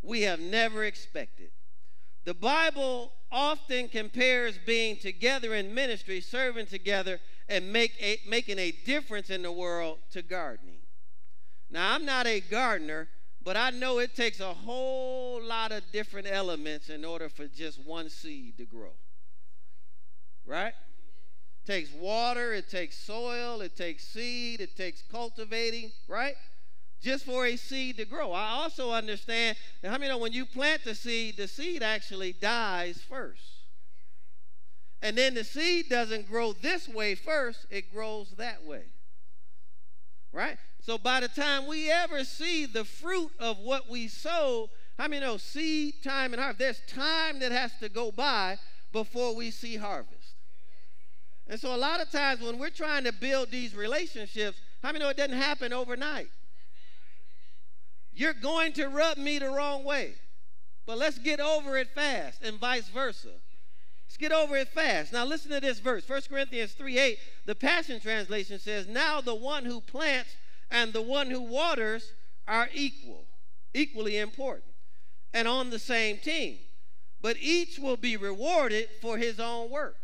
we 0.00 0.22
have 0.22 0.38
never 0.38 0.84
expected. 0.84 1.50
The 2.24 2.34
Bible 2.34 3.10
often 3.32 3.88
compares 3.88 4.60
being 4.64 4.96
together 4.96 5.54
in 5.54 5.74
ministry, 5.74 6.20
serving 6.20 6.66
together, 6.66 7.18
and 7.48 7.72
make 7.72 8.00
a, 8.00 8.20
making 8.28 8.60
a 8.60 8.70
difference 8.70 9.28
in 9.28 9.42
the 9.42 9.50
world 9.50 9.98
to 10.12 10.22
gardening. 10.22 10.78
Now, 11.68 11.94
I'm 11.94 12.04
not 12.04 12.28
a 12.28 12.38
gardener, 12.38 13.08
but 13.42 13.56
I 13.56 13.70
know 13.70 13.98
it 13.98 14.14
takes 14.14 14.38
a 14.38 14.54
whole 14.54 15.42
lot 15.42 15.72
of 15.72 15.82
different 15.90 16.28
elements 16.30 16.90
in 16.90 17.04
order 17.04 17.28
for 17.28 17.48
just 17.48 17.84
one 17.84 18.08
seed 18.08 18.56
to 18.58 18.64
grow. 18.64 18.92
Right? 20.46 20.72
It 21.64 21.66
takes 21.66 21.92
water, 21.92 22.52
it 22.52 22.68
takes 22.68 22.96
soil, 22.96 23.60
it 23.60 23.76
takes 23.76 24.06
seed, 24.06 24.60
it 24.60 24.76
takes 24.76 25.02
cultivating, 25.02 25.90
right? 26.08 26.34
Just 27.02 27.24
for 27.24 27.46
a 27.46 27.56
seed 27.56 27.96
to 27.98 28.04
grow. 28.04 28.32
I 28.32 28.50
also 28.50 28.92
understand 28.92 29.56
how 29.84 29.98
many 29.98 30.08
know 30.08 30.18
when 30.18 30.32
you 30.32 30.46
plant 30.46 30.84
the 30.84 30.94
seed, 30.94 31.36
the 31.36 31.48
seed 31.48 31.82
actually 31.82 32.32
dies 32.32 33.02
first. 33.08 33.42
And 35.02 35.18
then 35.18 35.34
the 35.34 35.44
seed 35.44 35.88
doesn't 35.88 36.28
grow 36.28 36.52
this 36.52 36.88
way 36.88 37.14
first, 37.14 37.66
it 37.70 37.92
grows 37.92 38.30
that 38.38 38.64
way. 38.64 38.84
Right? 40.32 40.58
So 40.80 40.98
by 40.98 41.20
the 41.20 41.28
time 41.28 41.66
we 41.66 41.90
ever 41.90 42.22
see 42.24 42.64
the 42.66 42.84
fruit 42.84 43.30
of 43.40 43.58
what 43.58 43.90
we 43.90 44.08
sow, 44.08 44.70
how 44.98 45.08
many 45.08 45.20
know 45.20 45.36
seed, 45.36 46.02
time, 46.02 46.32
and 46.32 46.40
harvest? 46.40 46.58
There's 46.58 46.80
time 46.86 47.40
that 47.40 47.52
has 47.52 47.72
to 47.80 47.88
go 47.88 48.10
by 48.12 48.58
before 48.92 49.34
we 49.34 49.50
see 49.50 49.76
harvest. 49.76 50.15
And 51.48 51.60
so 51.60 51.74
a 51.74 51.76
lot 51.76 52.00
of 52.00 52.10
times 52.10 52.40
when 52.40 52.58
we're 52.58 52.70
trying 52.70 53.04
to 53.04 53.12
build 53.12 53.50
these 53.50 53.74
relationships, 53.74 54.58
how 54.82 54.88
many 54.88 55.04
know 55.04 55.10
it 55.10 55.16
doesn't 55.16 55.36
happen 55.36 55.72
overnight? 55.72 56.30
You're 58.12 58.34
going 58.34 58.72
to 58.74 58.88
rub 58.88 59.18
me 59.18 59.38
the 59.38 59.50
wrong 59.50 59.84
way. 59.84 60.14
But 60.86 60.98
let's 60.98 61.18
get 61.18 61.40
over 61.40 61.76
it 61.76 61.88
fast 61.94 62.42
and 62.42 62.58
vice 62.58 62.88
versa. 62.88 63.28
Let's 64.06 64.16
get 64.16 64.32
over 64.32 64.56
it 64.56 64.68
fast. 64.68 65.12
Now 65.12 65.24
listen 65.24 65.50
to 65.50 65.60
this 65.60 65.80
verse. 65.80 66.08
1 66.08 66.22
Corinthians 66.28 66.72
3 66.72 66.98
8, 66.98 67.18
the 67.44 67.54
Passion 67.54 68.00
Translation 68.00 68.58
says, 68.58 68.86
Now 68.86 69.20
the 69.20 69.34
one 69.34 69.64
who 69.64 69.80
plants 69.80 70.30
and 70.70 70.92
the 70.92 71.02
one 71.02 71.30
who 71.30 71.42
waters 71.42 72.12
are 72.46 72.68
equal, 72.72 73.24
equally 73.74 74.16
important, 74.16 74.64
and 75.34 75.46
on 75.46 75.70
the 75.70 75.78
same 75.78 76.18
team. 76.18 76.58
But 77.20 77.36
each 77.40 77.78
will 77.78 77.96
be 77.96 78.16
rewarded 78.16 78.88
for 79.00 79.18
his 79.18 79.40
own 79.40 79.70
work. 79.70 79.96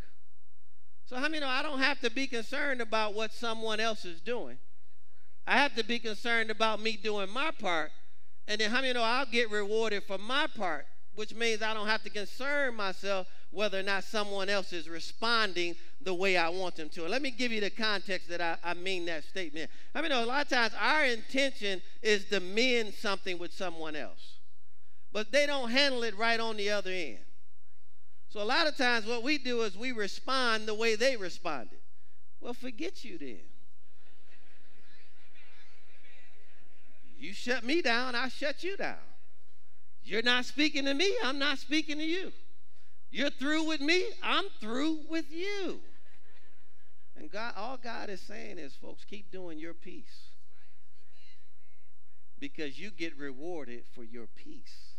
So, 1.13 1.19
how 1.19 1.29
many 1.29 1.41
know 1.41 1.47
I 1.47 1.63
don't 1.63 1.81
have 1.81 2.01
to 2.01 2.11
be 2.11 2.27
concerned 2.27 2.81
about 2.81 3.13
what 3.13 3.35
someone 3.35 3.81
else 3.81 4.07
is 4.07 4.23
doing? 4.23 4.57
I 5.47 5.59
have 5.59 5.75
to 5.75 5.85
be 5.85 5.99
concerned 5.99 6.51
about 6.51 6.81
me 6.81 6.97
doing 6.97 7.29
my 7.29 7.51
part. 7.51 7.91
And 8.49 8.59
then, 8.59 8.71
how 8.71 8.81
many 8.81 8.95
know 8.95 9.03
I'll 9.03 9.27
get 9.27 9.51
rewarded 9.51 10.05
for 10.05 10.17
my 10.17 10.47
part, 10.47 10.87
which 11.15 11.35
means 11.35 11.61
I 11.61 11.75
don't 11.75 11.87
have 11.87 12.03
to 12.05 12.09
concern 12.09 12.77
myself 12.77 13.27
whether 13.51 13.79
or 13.79 13.83
not 13.83 14.05
someone 14.05 14.49
else 14.49 14.73
is 14.73 14.89
responding 14.89 15.77
the 16.01 16.15
way 16.15 16.39
I 16.39 16.49
want 16.49 16.77
them 16.77 16.89
to. 16.89 17.03
And 17.03 17.11
let 17.11 17.21
me 17.21 17.31
give 17.31 17.53
you 17.53 17.61
the 17.61 17.69
context 17.69 18.31
that 18.31 18.41
I, 18.41 18.57
I 18.65 18.73
mean 18.73 19.05
that 19.05 19.25
statement. 19.25 19.71
I 19.95 20.01
mean, 20.01 20.13
a 20.13 20.25
lot 20.25 20.47
of 20.47 20.49
times 20.49 20.73
our 20.81 21.05
intention 21.05 21.83
is 22.01 22.25
to 22.31 22.41
mend 22.41 22.95
something 22.95 23.39
with 23.39 23.53
someone 23.53 23.97
else, 23.97 24.39
but 25.13 25.31
they 25.31 25.45
don't 25.45 25.71
handle 25.71 26.05
it 26.05 26.17
right 26.17 26.41
on 26.41 26.57
the 26.57 26.71
other 26.71 26.91
end. 26.91 27.19
So 28.33 28.41
a 28.41 28.45
lot 28.45 28.67
of 28.67 28.77
times 28.77 29.05
what 29.05 29.23
we 29.23 29.37
do 29.37 29.61
is 29.61 29.77
we 29.77 29.93
respond 29.93 30.67
the 30.67 30.75
way 30.75 30.97
they 30.97 31.17
responded. 31.17 31.81
Well, 32.41 32.55
forget 32.55 33.05
you 33.05 33.19
then. 33.19 33.41
You 37.19 37.35
shut 37.35 37.63
me 37.63 37.83
down, 37.83 38.15
I 38.15 38.29
shut 38.29 38.65
you 38.65 38.77
down. 38.77 38.97
You're 40.03 40.23
not 40.23 40.47
speaking 40.47 40.87
to 40.87 40.95
me, 40.95 41.13
I'm 41.23 41.39
not 41.39 41.59
speaking 41.59 41.99
to 41.99 42.05
you. 42.05 42.33
You're 43.11 43.31
through 43.31 43.65
with 43.65 43.83
me, 43.83 44.07
I'm 44.23 44.47
through 44.61 45.01
with 45.11 45.31
you. 45.31 45.81
And 47.17 47.31
God, 47.31 47.53
all 47.57 47.77
God 47.77 48.09
is 48.09 48.23
saying 48.23 48.57
is, 48.59 48.73
folks, 48.73 49.05
keep 49.05 49.31
doing 49.31 49.59
your 49.59 49.75
piece. 49.75 50.31
because 52.43 52.77
you 52.77 52.91
get 52.91 53.17
rewarded 53.17 53.85
for 53.95 54.03
your 54.03 54.27
piece. 54.27 54.92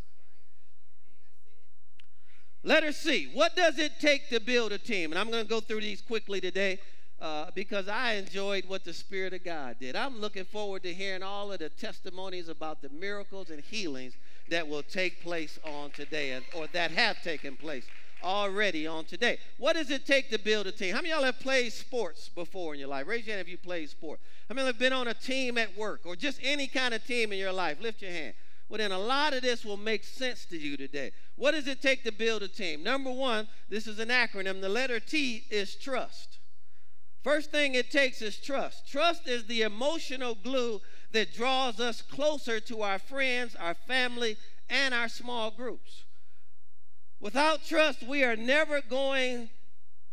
Letter 2.63 2.93
C. 2.93 3.29
What 3.33 3.55
does 3.57 3.77
it 3.77 3.99
take 3.99 4.29
to 4.29 4.39
build 4.39 4.71
a 4.71 4.77
team? 4.77 5.11
And 5.11 5.19
I'm 5.19 5.29
going 5.29 5.43
to 5.43 5.49
go 5.49 5.59
through 5.59 5.81
these 5.81 6.01
quickly 6.01 6.39
today 6.39 6.79
uh, 7.19 7.51
because 7.53 7.89
I 7.89 8.13
enjoyed 8.13 8.65
what 8.65 8.85
the 8.85 8.93
Spirit 8.93 9.33
of 9.33 9.43
God 9.43 9.77
did. 9.81 9.97
I'm 9.97 10.19
looking 10.19 10.45
forward 10.45 10.83
to 10.83 10.93
hearing 10.93 11.23
all 11.23 11.51
of 11.51 11.59
the 11.59 11.69
testimonies 11.69 12.47
about 12.47 12.81
the 12.81 12.89
miracles 12.89 13.49
and 13.49 13.61
healings 13.61 14.13
that 14.49 14.65
will 14.65 14.83
take 14.83 15.21
place 15.21 15.59
on 15.63 15.91
today 15.91 16.39
or 16.53 16.67
that 16.67 16.91
have 16.91 17.21
taken 17.21 17.57
place 17.57 17.89
already 18.21 18.87
on 18.87 19.03
today. 19.03 19.39
What 19.57 19.75
does 19.75 19.91
it 19.91 20.05
take 20.05 20.29
to 20.29 20.39
build 20.39 20.65
a 20.65 20.71
team? 20.71 20.95
How 20.95 21.01
many 21.01 21.11
of 21.11 21.17
y'all 21.17 21.25
have 21.25 21.39
played 21.41 21.73
sports 21.73 22.29
before 22.29 22.73
in 22.73 22.79
your 22.79 22.89
life? 22.89 23.07
Raise 23.07 23.27
your 23.27 23.35
hand 23.35 23.45
if 23.45 23.51
you 23.51 23.57
played 23.57 23.89
sport. 23.89 24.21
How 24.47 24.55
many 24.55 24.67
have 24.67 24.79
been 24.79 24.93
on 24.93 25.09
a 25.09 25.13
team 25.13 25.57
at 25.57 25.77
work 25.77 26.01
or 26.05 26.15
just 26.15 26.39
any 26.41 26.67
kind 26.67 26.93
of 26.93 27.05
team 27.05 27.33
in 27.33 27.39
your 27.39 27.51
life? 27.51 27.81
Lift 27.81 28.01
your 28.01 28.11
hand. 28.11 28.33
Well, 28.73 28.79
then 28.79 28.91
a 28.91 28.97
lot 28.97 29.33
of 29.33 29.43
this 29.43 29.63
will 29.63 29.77
make 29.77 30.03
sense 30.03 30.45
to 30.45 30.57
you 30.57 30.77
today. 30.77 31.11
What 31.35 31.51
does 31.51 31.67
it 31.67 31.79
take 31.79 32.03
to 32.05 32.11
build 32.11 32.41
a 32.41 32.47
team? 32.47 32.81
Number 32.81 33.11
one, 33.11 33.47
this 33.69 33.85
is 33.85 33.99
an 33.99 34.09
acronym. 34.09 34.61
The 34.61 34.67
letter 34.67 34.99
T 34.99 35.43
is 35.51 35.75
trust. 35.75 36.39
First 37.23 37.51
thing 37.51 37.75
it 37.75 37.91
takes 37.91 38.19
is 38.23 38.35
trust. 38.35 38.89
Trust 38.89 39.27
is 39.27 39.45
the 39.45 39.61
emotional 39.61 40.33
glue 40.33 40.81
that 41.11 41.35
draws 41.35 41.79
us 41.79 42.01
closer 42.01 42.59
to 42.61 42.81
our 42.81 42.97
friends, 42.97 43.55
our 43.59 43.75
family, 43.75 44.37
and 44.71 44.91
our 44.91 45.07
small 45.07 45.51
groups. 45.51 46.05
Without 47.19 47.63
trust, 47.63 48.01
we 48.01 48.23
are 48.23 48.35
never 48.35 48.81
going, 48.81 49.51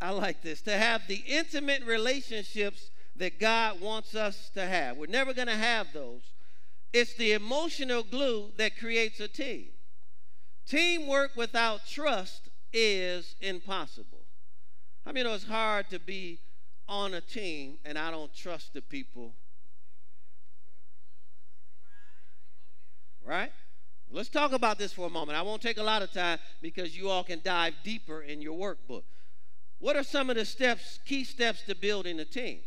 I 0.02 0.10
like 0.10 0.42
this, 0.42 0.60
to 0.62 0.76
have 0.76 1.08
the 1.08 1.22
intimate 1.26 1.86
relationships 1.86 2.90
that 3.16 3.40
God 3.40 3.80
wants 3.80 4.14
us 4.14 4.50
to 4.52 4.66
have. 4.66 4.98
We're 4.98 5.06
never 5.06 5.32
going 5.32 5.48
to 5.48 5.54
have 5.54 5.94
those. 5.94 6.20
It's 6.92 7.14
the 7.14 7.32
emotional 7.32 8.02
glue 8.02 8.52
that 8.56 8.76
creates 8.76 9.20
a 9.20 9.28
team. 9.28 9.68
Teamwork 10.66 11.36
without 11.36 11.86
trust 11.86 12.48
is 12.72 13.34
impossible. 13.40 14.24
I 15.06 15.12
mean, 15.12 15.26
it's 15.26 15.44
hard 15.44 15.88
to 15.90 15.98
be 15.98 16.38
on 16.88 17.14
a 17.14 17.20
team 17.20 17.78
and 17.84 17.96
I 17.96 18.10
don't 18.10 18.34
trust 18.34 18.74
the 18.74 18.82
people. 18.82 19.34
Right? 23.24 23.52
Let's 24.10 24.28
talk 24.28 24.52
about 24.52 24.78
this 24.78 24.92
for 24.92 25.06
a 25.06 25.10
moment. 25.10 25.38
I 25.38 25.42
won't 25.42 25.62
take 25.62 25.78
a 25.78 25.82
lot 25.82 26.02
of 26.02 26.12
time 26.12 26.38
because 26.60 26.96
you 26.96 27.08
all 27.08 27.22
can 27.22 27.40
dive 27.44 27.74
deeper 27.84 28.22
in 28.22 28.42
your 28.42 28.58
workbook. 28.58 29.04
What 29.78 29.94
are 29.96 30.02
some 30.02 30.30
of 30.30 30.36
the 30.36 30.44
steps, 30.44 30.98
key 31.06 31.22
steps 31.22 31.62
to 31.62 31.76
building 31.76 32.18
a 32.18 32.24
team? 32.24 32.58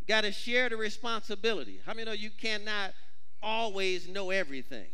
You 0.00 0.06
got 0.06 0.20
to 0.20 0.32
share 0.32 0.68
the 0.68 0.76
responsibility. 0.76 1.80
How 1.84 1.94
many 1.94 2.04
know 2.06 2.12
you 2.12 2.30
cannot 2.30 2.92
always 3.44 4.08
know 4.08 4.30
everything? 4.30 4.86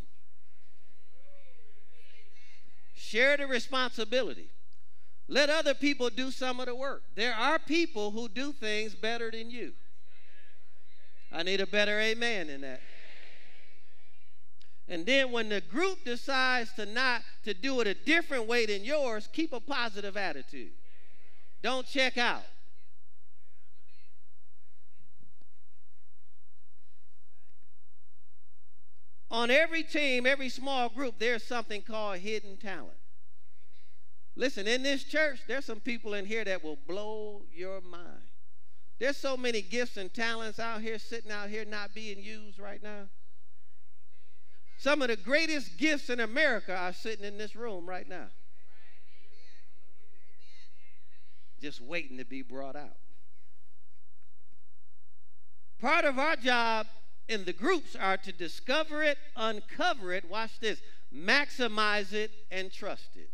Share 2.95 3.37
the 3.37 3.47
responsibility. 3.47 4.49
Let 5.29 5.49
other 5.49 5.75
people 5.75 6.11
do 6.11 6.31
some 6.31 6.59
of 6.59 6.67
the 6.67 6.75
work. 6.75 7.05
There 7.15 7.35
are 7.35 7.59
people 7.59 8.11
who 8.11 8.29
do 8.29 8.53
things 8.53 8.95
better 8.95 9.31
than 9.31 9.51
you. 9.51 9.73
I 11.33 11.45
need 11.45 11.61
a 11.61 11.67
better 11.67 11.99
amen 12.01 12.51
in 12.51 12.63
that. 12.63 12.81
And 14.89 15.07
then 15.07 15.31
when 15.31 15.49
the 15.49 15.61
group 15.61 16.05
decides 16.05 16.73
to 16.73 16.85
not 16.85 17.23
to 17.45 17.55
do 17.55 17.81
it 17.81 17.87
a 17.87 17.95
different 17.95 18.49
way 18.49 18.67
than 18.67 18.85
yours, 18.85 19.29
keep 19.33 19.53
a 19.53 19.61
positive 19.61 20.17
attitude. 20.17 20.73
Don't 21.63 21.87
check 21.87 22.19
out. 22.19 22.43
On 29.31 29.51
every 29.51 29.85
team, 29.85 30.27
every 30.27 30.49
small 30.49 30.89
group, 30.89 31.15
there's 31.19 31.45
something 31.45 31.83
called 31.83 32.19
hidden 32.19 32.57
talent. 32.57 32.97
Listen, 34.35 34.67
in 34.67 34.83
this 34.83 35.05
church, 35.05 35.41
there's 35.47 35.65
some 35.65 35.81
people 35.81 36.15
in 36.15 36.25
here 36.25 36.45
that 36.45 36.65
will 36.65 36.79
blow 36.89 37.43
your 37.53 37.81
mind. 37.81 38.23
There's 38.99 39.17
so 39.17 39.37
many 39.37 39.63
gifts 39.63 39.97
and 39.97 40.13
talents 40.13 40.59
out 40.59 40.83
here 40.83 40.99
sitting 40.99 41.31
out 41.31 41.49
here 41.49 41.65
not 41.65 41.95
being 41.95 42.23
used 42.23 42.59
right 42.59 42.83
now. 42.83 43.09
Some 44.79 45.03
of 45.03 45.09
the 45.09 45.17
greatest 45.17 45.79
gifts 45.79 46.11
in 46.11 46.21
America 46.21 46.75
are 46.75 46.93
sitting 46.93 47.25
in 47.25 47.39
this 47.39 47.55
room 47.55 47.89
right 47.89 48.09
now. 48.09 48.29
Just 51.61 51.81
waiting 51.81 52.19
to 52.19 52.25
be 52.25 52.43
brought 52.43 52.77
out. 52.77 52.97
Part 55.81 56.05
of 56.05 56.19
our 56.19 56.37
job 56.37 56.87
in 57.31 57.45
the 57.45 57.53
groups 57.53 57.95
are 57.95 58.17
to 58.17 58.33
discover 58.33 59.05
it, 59.05 59.17
uncover 59.37 60.13
it, 60.13 60.29
watch 60.29 60.59
this, 60.59 60.81
maximize 61.15 62.13
it, 62.13 62.33
and 62.51 62.73
trust 62.73 63.11
it. 63.15 63.31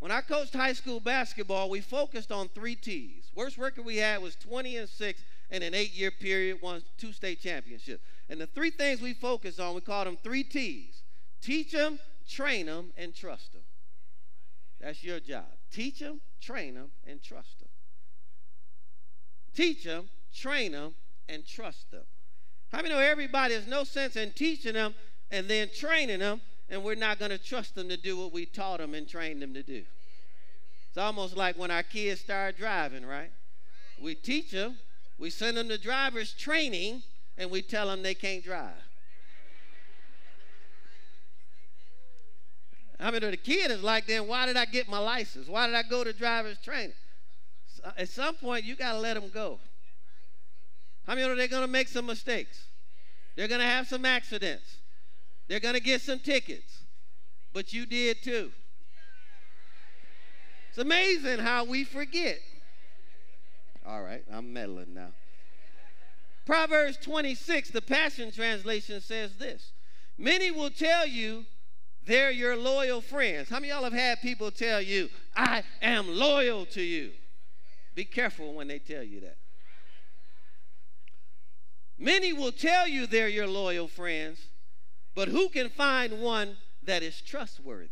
When 0.00 0.10
I 0.10 0.20
coached 0.20 0.52
high 0.52 0.72
school 0.72 0.98
basketball, 0.98 1.70
we 1.70 1.80
focused 1.80 2.32
on 2.32 2.48
three 2.48 2.74
T's. 2.74 3.30
Worst 3.36 3.56
record 3.56 3.84
we 3.84 3.98
had 3.98 4.20
was 4.20 4.34
20 4.34 4.78
and 4.78 4.88
6 4.88 5.22
in 5.50 5.62
an 5.62 5.74
eight 5.74 5.94
year 5.94 6.10
period, 6.10 6.58
won 6.60 6.82
two 6.98 7.12
state 7.12 7.40
championships. 7.40 8.02
And 8.28 8.40
the 8.40 8.48
three 8.48 8.70
things 8.70 9.00
we 9.00 9.14
focused 9.14 9.60
on, 9.60 9.76
we 9.76 9.80
called 9.80 10.08
them 10.08 10.18
three 10.22 10.42
T's 10.42 11.02
teach 11.40 11.70
them, 11.70 12.00
train 12.28 12.66
them, 12.66 12.92
and 12.96 13.14
trust 13.14 13.52
them. 13.52 13.62
That's 14.80 15.04
your 15.04 15.20
job. 15.20 15.46
Teach 15.70 16.00
them, 16.00 16.20
train 16.40 16.74
them, 16.74 16.90
and 17.06 17.22
trust 17.22 17.60
them. 17.60 17.68
Teach 19.54 19.84
them, 19.84 20.08
train 20.34 20.72
them, 20.72 20.94
and 21.28 21.46
trust 21.46 21.92
them. 21.92 22.02
How 22.72 22.78
many 22.78 22.88
know 22.88 23.00
everybody, 23.00 23.52
there's 23.52 23.66
no 23.66 23.84
sense 23.84 24.16
in 24.16 24.30
teaching 24.32 24.72
them 24.72 24.94
and 25.30 25.46
then 25.46 25.68
training 25.74 26.20
them, 26.20 26.40
and 26.70 26.82
we're 26.82 26.94
not 26.94 27.18
going 27.18 27.30
to 27.30 27.38
trust 27.38 27.74
them 27.74 27.88
to 27.90 27.98
do 27.98 28.16
what 28.16 28.32
we 28.32 28.46
taught 28.46 28.78
them 28.78 28.94
and 28.94 29.06
trained 29.06 29.42
them 29.42 29.52
to 29.52 29.62
do? 29.62 29.84
It's 30.88 30.96
almost 30.96 31.36
like 31.36 31.58
when 31.58 31.70
our 31.70 31.82
kids 31.82 32.22
start 32.22 32.56
driving, 32.56 33.04
right? 33.04 33.30
We 34.00 34.14
teach 34.14 34.52
them, 34.52 34.78
we 35.18 35.28
send 35.28 35.58
them 35.58 35.68
to 35.68 35.76
driver's 35.76 36.32
training, 36.32 37.02
and 37.36 37.50
we 37.50 37.60
tell 37.60 37.88
them 37.88 38.02
they 38.02 38.14
can't 38.14 38.42
drive. 38.42 38.72
I 42.98 43.10
mean, 43.10 43.20
the 43.20 43.36
kid 43.36 43.70
is 43.70 43.82
like, 43.82 44.06
then 44.06 44.26
why 44.26 44.46
did 44.46 44.56
I 44.56 44.64
get 44.64 44.88
my 44.88 44.98
license? 44.98 45.48
Why 45.48 45.66
did 45.66 45.74
I 45.74 45.82
go 45.82 46.04
to 46.04 46.12
driver's 46.12 46.58
training? 46.58 46.94
At 47.98 48.08
some 48.08 48.34
point, 48.36 48.64
you 48.64 48.76
got 48.76 48.92
to 48.92 48.98
let 48.98 49.14
them 49.14 49.28
go. 49.28 49.58
How 51.06 51.14
many 51.14 51.26
know 51.26 51.34
they're 51.34 51.48
going 51.48 51.62
to 51.62 51.68
make 51.68 51.88
some 51.88 52.06
mistakes? 52.06 52.64
They're 53.36 53.48
going 53.48 53.60
to 53.60 53.66
have 53.66 53.88
some 53.88 54.04
accidents. 54.04 54.78
They're 55.48 55.60
going 55.60 55.74
to 55.74 55.80
get 55.80 56.00
some 56.00 56.20
tickets. 56.20 56.84
But 57.52 57.72
you 57.72 57.86
did 57.86 58.22
too. 58.22 58.52
It's 60.68 60.78
amazing 60.78 61.38
how 61.38 61.64
we 61.64 61.84
forget. 61.84 62.38
All 63.84 64.02
right, 64.02 64.24
I'm 64.32 64.52
meddling 64.52 64.94
now. 64.94 65.10
Proverbs 66.46 66.96
26, 67.02 67.70
the 67.70 67.82
Passion 67.82 68.32
Translation 68.32 69.00
says 69.00 69.36
this 69.36 69.72
Many 70.16 70.50
will 70.50 70.70
tell 70.70 71.06
you 71.06 71.44
they're 72.06 72.30
your 72.30 72.56
loyal 72.56 73.00
friends. 73.00 73.48
How 73.48 73.56
many 73.56 73.70
of 73.70 73.76
y'all 73.76 73.84
have 73.84 73.92
had 73.92 74.20
people 74.22 74.50
tell 74.50 74.80
you, 74.80 75.08
I 75.36 75.62
am 75.80 76.08
loyal 76.08 76.66
to 76.66 76.82
you? 76.82 77.10
Be 77.94 78.04
careful 78.04 78.54
when 78.54 78.68
they 78.68 78.78
tell 78.78 79.02
you 79.02 79.20
that. 79.20 79.36
Many 82.02 82.32
will 82.32 82.50
tell 82.50 82.88
you 82.88 83.06
they're 83.06 83.28
your 83.28 83.46
loyal 83.46 83.86
friends, 83.86 84.40
but 85.14 85.28
who 85.28 85.48
can 85.48 85.68
find 85.70 86.20
one 86.20 86.56
that 86.82 87.00
is 87.04 87.20
trustworthy? 87.20 87.90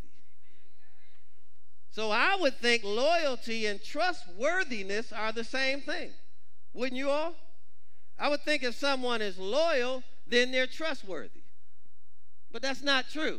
So 1.93 2.11
I 2.11 2.37
would 2.41 2.57
think 2.57 2.83
loyalty 2.83 3.67
and 3.67 3.81
trustworthiness 3.81 5.13
are 5.13 5.31
the 5.31 5.45
same 5.45 5.81
thing. 5.81 6.11
Wouldn't 6.75 6.99
you 6.99 7.09
all? 7.09 7.37
I 8.19 8.29
would 8.29 8.43
think 8.43 8.65
if 8.65 8.75
someone 8.75 9.23
is 9.23 9.39
loyal, 9.39 10.03
then 10.27 10.51
they're 10.51 10.67
trustworthy. 10.67 11.43
But 12.51 12.63
that's 12.63 12.83
not 12.83 13.11
true. 13.11 13.39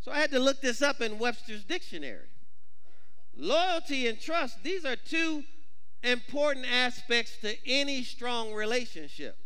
So 0.00 0.10
I 0.10 0.20
had 0.20 0.30
to 0.30 0.38
look 0.38 0.62
this 0.62 0.80
up 0.80 1.02
in 1.02 1.18
Webster's 1.18 1.64
dictionary. 1.64 2.28
Loyalty 3.36 4.08
and 4.08 4.18
trust, 4.18 4.62
these 4.62 4.86
are 4.86 4.96
two 4.96 5.44
important 6.02 6.64
aspects 6.66 7.36
to 7.42 7.54
any 7.68 8.02
strong 8.02 8.54
relationship, 8.54 9.36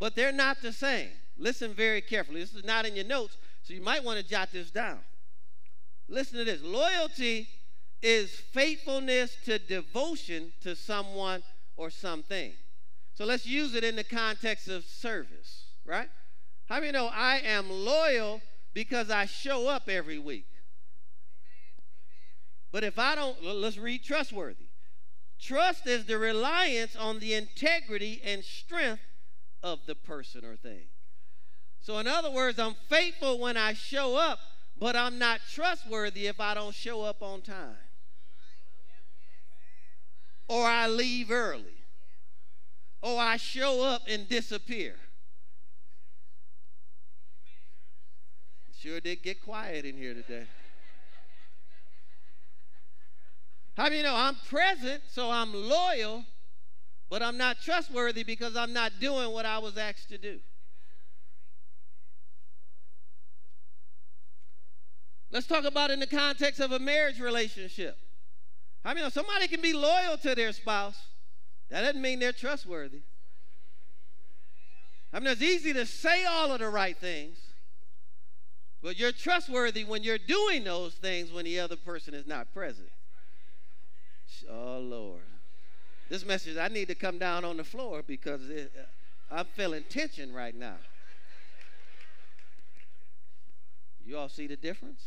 but 0.00 0.16
they're 0.16 0.32
not 0.32 0.60
the 0.62 0.72
same. 0.72 1.10
Listen 1.38 1.72
very 1.72 2.00
carefully. 2.00 2.40
This 2.40 2.54
is 2.54 2.64
not 2.64 2.86
in 2.86 2.96
your 2.96 3.04
notes, 3.04 3.36
so 3.62 3.72
you 3.72 3.82
might 3.82 4.02
want 4.02 4.18
to 4.18 4.26
jot 4.26 4.50
this 4.50 4.70
down. 4.70 4.98
Listen 6.08 6.38
to 6.38 6.44
this 6.44 6.62
loyalty 6.62 7.46
is 8.02 8.30
faithfulness 8.32 9.36
to 9.44 9.58
devotion 9.58 10.52
to 10.62 10.74
someone 10.74 11.42
or 11.76 11.90
something. 11.90 12.52
So 13.14 13.26
let's 13.26 13.46
use 13.46 13.74
it 13.74 13.84
in 13.84 13.94
the 13.94 14.04
context 14.04 14.68
of 14.68 14.84
service, 14.84 15.66
right? 15.84 16.08
How 16.66 16.80
many 16.80 16.92
know 16.92 17.10
I 17.12 17.40
am 17.44 17.70
loyal 17.70 18.40
because 18.72 19.10
I 19.10 19.26
show 19.26 19.68
up 19.68 19.88
every 19.88 20.18
week? 20.18 20.46
But 22.72 22.84
if 22.84 22.98
I 22.98 23.14
don't, 23.14 23.42
let's 23.44 23.76
read 23.76 24.02
trustworthy. 24.02 24.66
Trust 25.38 25.86
is 25.86 26.06
the 26.06 26.18
reliance 26.18 26.96
on 26.96 27.18
the 27.18 27.34
integrity 27.34 28.22
and 28.24 28.42
strength 28.44 29.02
of 29.62 29.80
the 29.86 29.94
person 29.94 30.44
or 30.44 30.56
thing. 30.56 30.86
So, 31.80 31.98
in 31.98 32.06
other 32.06 32.30
words, 32.30 32.58
I'm 32.58 32.74
faithful 32.88 33.38
when 33.38 33.56
I 33.56 33.72
show 33.72 34.16
up, 34.16 34.38
but 34.78 34.96
I'm 34.96 35.18
not 35.18 35.40
trustworthy 35.50 36.26
if 36.26 36.40
I 36.40 36.54
don't 36.54 36.74
show 36.74 37.02
up 37.02 37.22
on 37.22 37.40
time. 37.40 37.76
Or 40.48 40.66
I 40.66 40.88
leave 40.88 41.30
early. 41.30 41.84
Or 43.02 43.18
I 43.18 43.36
show 43.36 43.82
up 43.82 44.02
and 44.08 44.28
disappear. 44.28 44.96
Sure 48.78 49.00
did 49.00 49.22
get 49.22 49.42
quiet 49.42 49.84
in 49.84 49.96
here 49.96 50.14
today. 50.14 50.46
How 53.76 53.88
do 53.88 53.94
you 53.94 54.02
know 54.02 54.14
I'm 54.14 54.36
present, 54.48 55.02
so 55.10 55.30
I'm 55.30 55.54
loyal, 55.54 56.24
but 57.10 57.22
I'm 57.22 57.36
not 57.36 57.60
trustworthy 57.60 58.22
because 58.22 58.56
I'm 58.56 58.72
not 58.72 58.92
doing 59.00 59.32
what 59.32 59.44
I 59.44 59.58
was 59.58 59.76
asked 59.76 60.08
to 60.10 60.18
do? 60.18 60.38
Let's 65.32 65.46
talk 65.46 65.64
about 65.64 65.90
in 65.90 66.00
the 66.00 66.06
context 66.06 66.60
of 66.60 66.72
a 66.72 66.78
marriage 66.78 67.20
relationship. 67.20 67.98
I 68.84 68.94
mean, 68.94 69.08
somebody 69.10 69.48
can 69.48 69.60
be 69.60 69.72
loyal 69.72 70.16
to 70.18 70.34
their 70.34 70.52
spouse. 70.52 70.96
That 71.68 71.82
doesn't 71.82 72.00
mean 72.00 72.20
they're 72.20 72.32
trustworthy. 72.32 73.02
I 75.12 75.18
mean, 75.18 75.28
it's 75.28 75.42
easy 75.42 75.72
to 75.72 75.86
say 75.86 76.24
all 76.24 76.52
of 76.52 76.60
the 76.60 76.68
right 76.68 76.96
things, 76.96 77.38
but 78.82 78.98
you're 78.98 79.12
trustworthy 79.12 79.84
when 79.84 80.04
you're 80.04 80.18
doing 80.18 80.64
those 80.64 80.94
things 80.94 81.32
when 81.32 81.44
the 81.44 81.58
other 81.58 81.76
person 81.76 82.14
is 82.14 82.26
not 82.26 82.52
present. 82.54 82.88
Oh, 84.48 84.78
Lord. 84.78 85.22
This 86.10 86.26
message, 86.26 86.56
I 86.56 86.66
need 86.66 86.88
to 86.88 86.96
come 86.96 87.18
down 87.18 87.44
on 87.44 87.56
the 87.56 87.62
floor 87.62 88.02
because 88.04 88.50
it, 88.50 88.72
uh, 88.76 89.36
I'm 89.36 89.46
feeling 89.46 89.84
tension 89.88 90.34
right 90.34 90.54
now. 90.54 90.74
You 94.04 94.18
all 94.18 94.28
see 94.28 94.48
the 94.48 94.56
difference? 94.56 95.04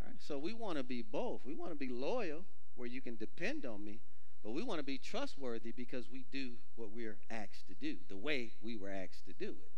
All 0.00 0.06
right, 0.06 0.16
so 0.20 0.38
we 0.38 0.52
want 0.52 0.78
to 0.78 0.84
be 0.84 1.02
both. 1.02 1.40
We 1.44 1.56
want 1.56 1.72
to 1.72 1.76
be 1.76 1.88
loyal 1.88 2.44
where 2.76 2.86
you 2.86 3.00
can 3.00 3.16
depend 3.16 3.66
on 3.66 3.84
me, 3.84 3.98
but 4.44 4.52
we 4.52 4.62
want 4.62 4.78
to 4.78 4.84
be 4.84 4.98
trustworthy 4.98 5.72
because 5.72 6.08
we 6.08 6.24
do 6.30 6.52
what 6.76 6.92
we're 6.92 7.18
asked 7.28 7.66
to 7.70 7.74
do, 7.74 7.96
the 8.08 8.16
way 8.16 8.52
we 8.62 8.76
were 8.76 8.88
asked 8.88 9.26
to 9.26 9.32
do 9.32 9.50
it. 9.50 9.72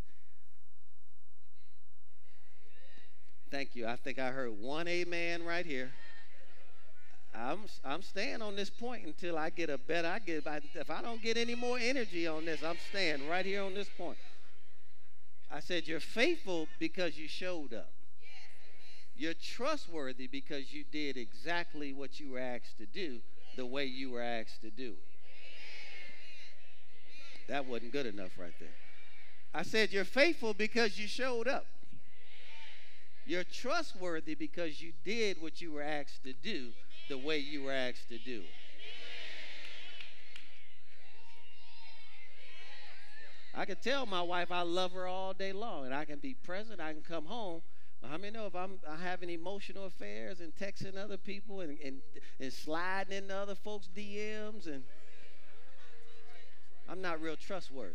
Thank 3.51 3.75
you. 3.75 3.87
I 3.87 3.97
think 3.97 4.19
I 4.19 4.33
heard 4.33 4.51
one 4.61 4.87
amen 4.87 5.45
right 5.45 5.65
here. 5.65 5.93
I'm 7.37 7.61
I'm 7.85 8.03
staying 8.03 8.43
on 8.43 8.55
this 8.55 8.71
point 8.71 9.07
until 9.07 9.37
I 9.37 9.51
get 9.51 9.69
a 9.69 9.79
better. 9.79 10.09
I 10.09 10.21
get 10.21 10.45
if 10.47 10.91
I 10.91 11.03
don't 11.03 11.21
get 11.21 11.37
any 11.37 11.55
more 11.55 11.79
energy 11.79 12.27
on 12.27 12.45
this, 12.45 12.63
I'm 12.63 12.79
staying 12.91 13.29
right 13.29 13.45
here 13.45 13.63
on 13.63 13.75
this 13.75 13.89
point. 13.89 14.19
I 15.51 15.61
said 15.61 15.89
you're 15.89 16.01
faithful 16.01 16.69
because 16.79 17.19
you 17.19 17.29
showed 17.29 17.75
up. 17.75 17.91
You're 19.17 19.35
trustworthy 19.35 20.27
because 20.27 20.73
you 20.73 20.85
did 20.91 21.17
exactly 21.17 21.93
what 21.93 22.19
you 22.19 22.31
were 22.31 22.41
asked 22.41 22.79
to 22.79 22.87
do, 22.87 23.21
the 23.57 23.67
way 23.67 23.85
you 23.85 24.11
were 24.11 24.23
asked 24.23 24.63
to 24.63 24.71
do 24.71 24.91
it. 24.91 25.09
That 27.49 27.67
wasn't 27.67 27.93
good 27.93 28.07
enough 28.07 28.31
right 28.39 28.55
there. 28.59 28.75
I 29.53 29.63
said 29.63 29.93
you're 29.93 30.05
faithful 30.05 30.55
because 30.55 30.99
you 30.99 31.07
showed 31.07 31.47
up. 31.47 31.67
You're 33.27 33.45
trustworthy 33.45 34.35
because 34.35 34.83
you 34.83 34.93
did 35.05 35.41
what 35.41 35.61
you 35.61 35.73
were 35.73 35.83
asked 35.83 36.25
to 36.25 36.33
do 36.33 36.73
the 37.09 37.19
way 37.19 37.39
you 37.39 37.65
were 37.65 37.73
asked 37.73 38.09
to 38.09 38.19
do 38.19 38.41
it. 38.41 38.55
I 43.57 43.65
can 43.65 43.77
tell 43.77 44.05
my 44.05 44.23
wife 44.23 44.51
I 44.51 44.63
love 44.63 44.93
her 44.93 45.07
all 45.07 45.33
day 45.33 45.53
long, 45.53 45.85
and 45.85 45.95
I 45.95 46.05
can 46.05 46.19
be 46.19 46.35
present. 46.35 46.81
I 46.81 46.93
can 46.93 47.03
come 47.03 47.27
home. 47.27 47.63
But 48.03 48.11
how 48.11 48.19
many 48.19 48.33
know 48.33 48.47
if 48.47 48.57
I'm 48.57 48.81
I 48.89 48.97
having 48.97 49.31
emotional 49.31 49.87
affairs 49.87 50.41
and 50.41 50.53
texting 50.57 50.97
other 50.97 51.17
people 51.17 51.61
and, 51.61 51.79
and, 51.83 52.03
and 52.41 52.53
sliding 52.53 53.17
into 53.17 53.35
other 53.35 53.55
folks' 53.55 53.89
DMs 53.97 54.67
and 54.67 54.83
I'm 56.89 57.01
not 57.01 57.21
real 57.23 57.37
trustworthy. 57.37 57.95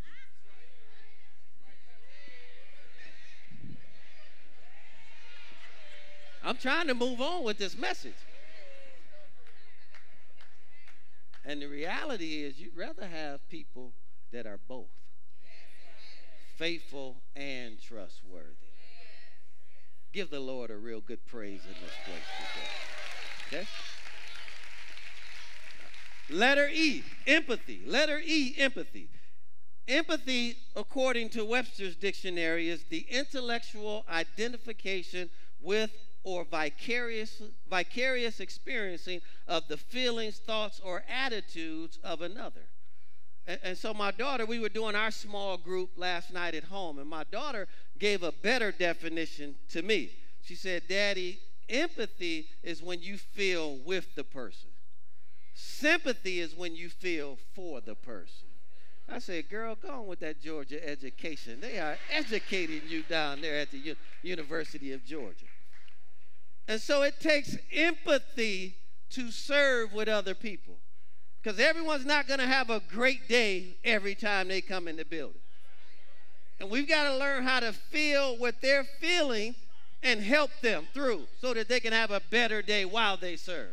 I'm 6.44 6.58
trying 6.58 6.88
to 6.88 6.94
move 6.94 7.22
on 7.22 7.44
with 7.44 7.58
this 7.58 7.78
message. 7.78 8.16
And 11.50 11.64
the 11.64 11.68
reality 11.68 12.44
is, 12.44 12.60
you'd 12.60 12.78
rather 12.78 13.08
have 13.08 13.50
people 13.50 13.94
that 14.32 14.46
are 14.46 14.60
both 14.68 14.92
faithful 16.58 17.24
and 17.36 17.82
trustworthy. 17.82 18.54
Give 20.14 20.30
the 20.30 20.40
Lord 20.40 20.70
a 20.70 20.78
real 20.78 21.02
good 21.02 21.26
praise 21.26 21.62
in 21.64 21.74
this 21.82 21.96
place 22.06 22.22
today. 23.50 23.64
Okay? 23.64 23.68
Letter 26.30 26.70
E, 26.72 27.04
empathy. 27.26 27.82
Letter 27.84 28.22
E, 28.24 28.54
empathy. 28.60 29.10
Empathy, 29.88 30.56
according 30.76 31.30
to 31.30 31.44
Webster's 31.44 31.96
dictionary, 31.96 32.70
is 32.70 32.84
the 32.92 33.08
intellectual 33.10 34.06
identification 34.08 35.32
with 35.60 35.90
or 36.24 36.44
vicarious, 36.44 37.42
vicarious 37.70 38.40
experiencing 38.40 39.22
of 39.48 39.68
the 39.68 39.78
feelings, 39.78 40.38
thoughts, 40.38 40.80
or 40.84 41.04
attitudes 41.10 41.98
of 42.04 42.22
another. 42.22 42.68
And, 43.48 43.60
and, 43.64 43.78
so, 43.78 43.94
my 43.94 44.12
daughter, 44.12 44.46
we 44.46 44.60
were 44.60 44.70
doing 44.70 44.96
our 44.96 45.12
small 45.12 45.58
group 45.58 45.92
last 45.98 46.32
night 46.34 46.56
at 46.56 46.66
home, 46.66 47.00
and 47.00 47.10
my 47.10 47.24
daughter 47.32 47.68
gave 47.98 48.22
a 48.22 48.32
better 48.32 48.72
definition 48.72 49.56
to 49.70 49.82
me. 49.82 50.12
She 50.44 50.56
said, 50.56 50.84
Daddy, 50.88 51.40
empathy 51.68 52.48
is 52.64 52.84
when 52.84 53.02
you 53.02 53.18
feel 53.18 53.78
with 53.78 54.14
the 54.16 54.24
person, 54.24 54.70
sympathy 55.54 56.40
is 56.40 56.56
when 56.56 56.76
you 56.76 56.90
feel 56.90 57.38
for 57.56 57.82
the 57.82 57.96
person. 57.96 58.50
I 59.12 59.20
said, 59.20 59.50
girl, 59.50 59.76
go 59.76 59.90
on 59.90 60.08
with 60.08 60.20
that 60.20 60.40
Georgia 60.40 60.88
education. 60.88 61.60
They 61.60 61.80
are 61.80 61.98
educating 62.12 62.82
you 62.88 63.04
down 63.04 63.42
there 63.42 63.58
at 63.58 63.72
the 63.72 63.80
U- 63.80 63.96
University 64.22 64.94
of 64.94 65.04
Georgia. 65.04 65.46
And 66.70 66.80
so 66.80 67.02
it 67.02 67.20
takes 67.20 67.58
empathy 67.74 68.76
to 69.10 69.32
serve 69.32 69.92
with 69.92 70.08
other 70.08 70.36
people. 70.36 70.76
Because 71.42 71.60
everyone's 71.60 72.06
not 72.06 72.28
going 72.28 72.40
to 72.40 72.46
have 72.46 72.70
a 72.70 72.80
great 72.80 73.28
day 73.28 73.78
every 73.84 74.14
time 74.14 74.48
they 74.48 74.62
come 74.62 74.88
in 74.88 74.96
the 74.96 75.04
building. 75.04 75.42
And 76.60 76.70
we've 76.70 76.88
got 76.88 77.06
to 77.06 77.18
learn 77.18 77.44
how 77.44 77.60
to 77.60 77.74
feel 77.74 78.38
what 78.38 78.62
they're 78.62 78.86
feeling 79.02 79.56
and 80.04 80.22
help 80.22 80.52
them 80.62 80.86
through 80.94 81.26
so 81.42 81.56
that 81.56 81.70
they 81.70 81.80
can 81.80 81.92
have 81.92 82.12
a 82.12 82.22
better 82.30 82.62
day 82.62 82.86
while 82.86 83.18
they 83.18 83.36
serve. 83.36 83.72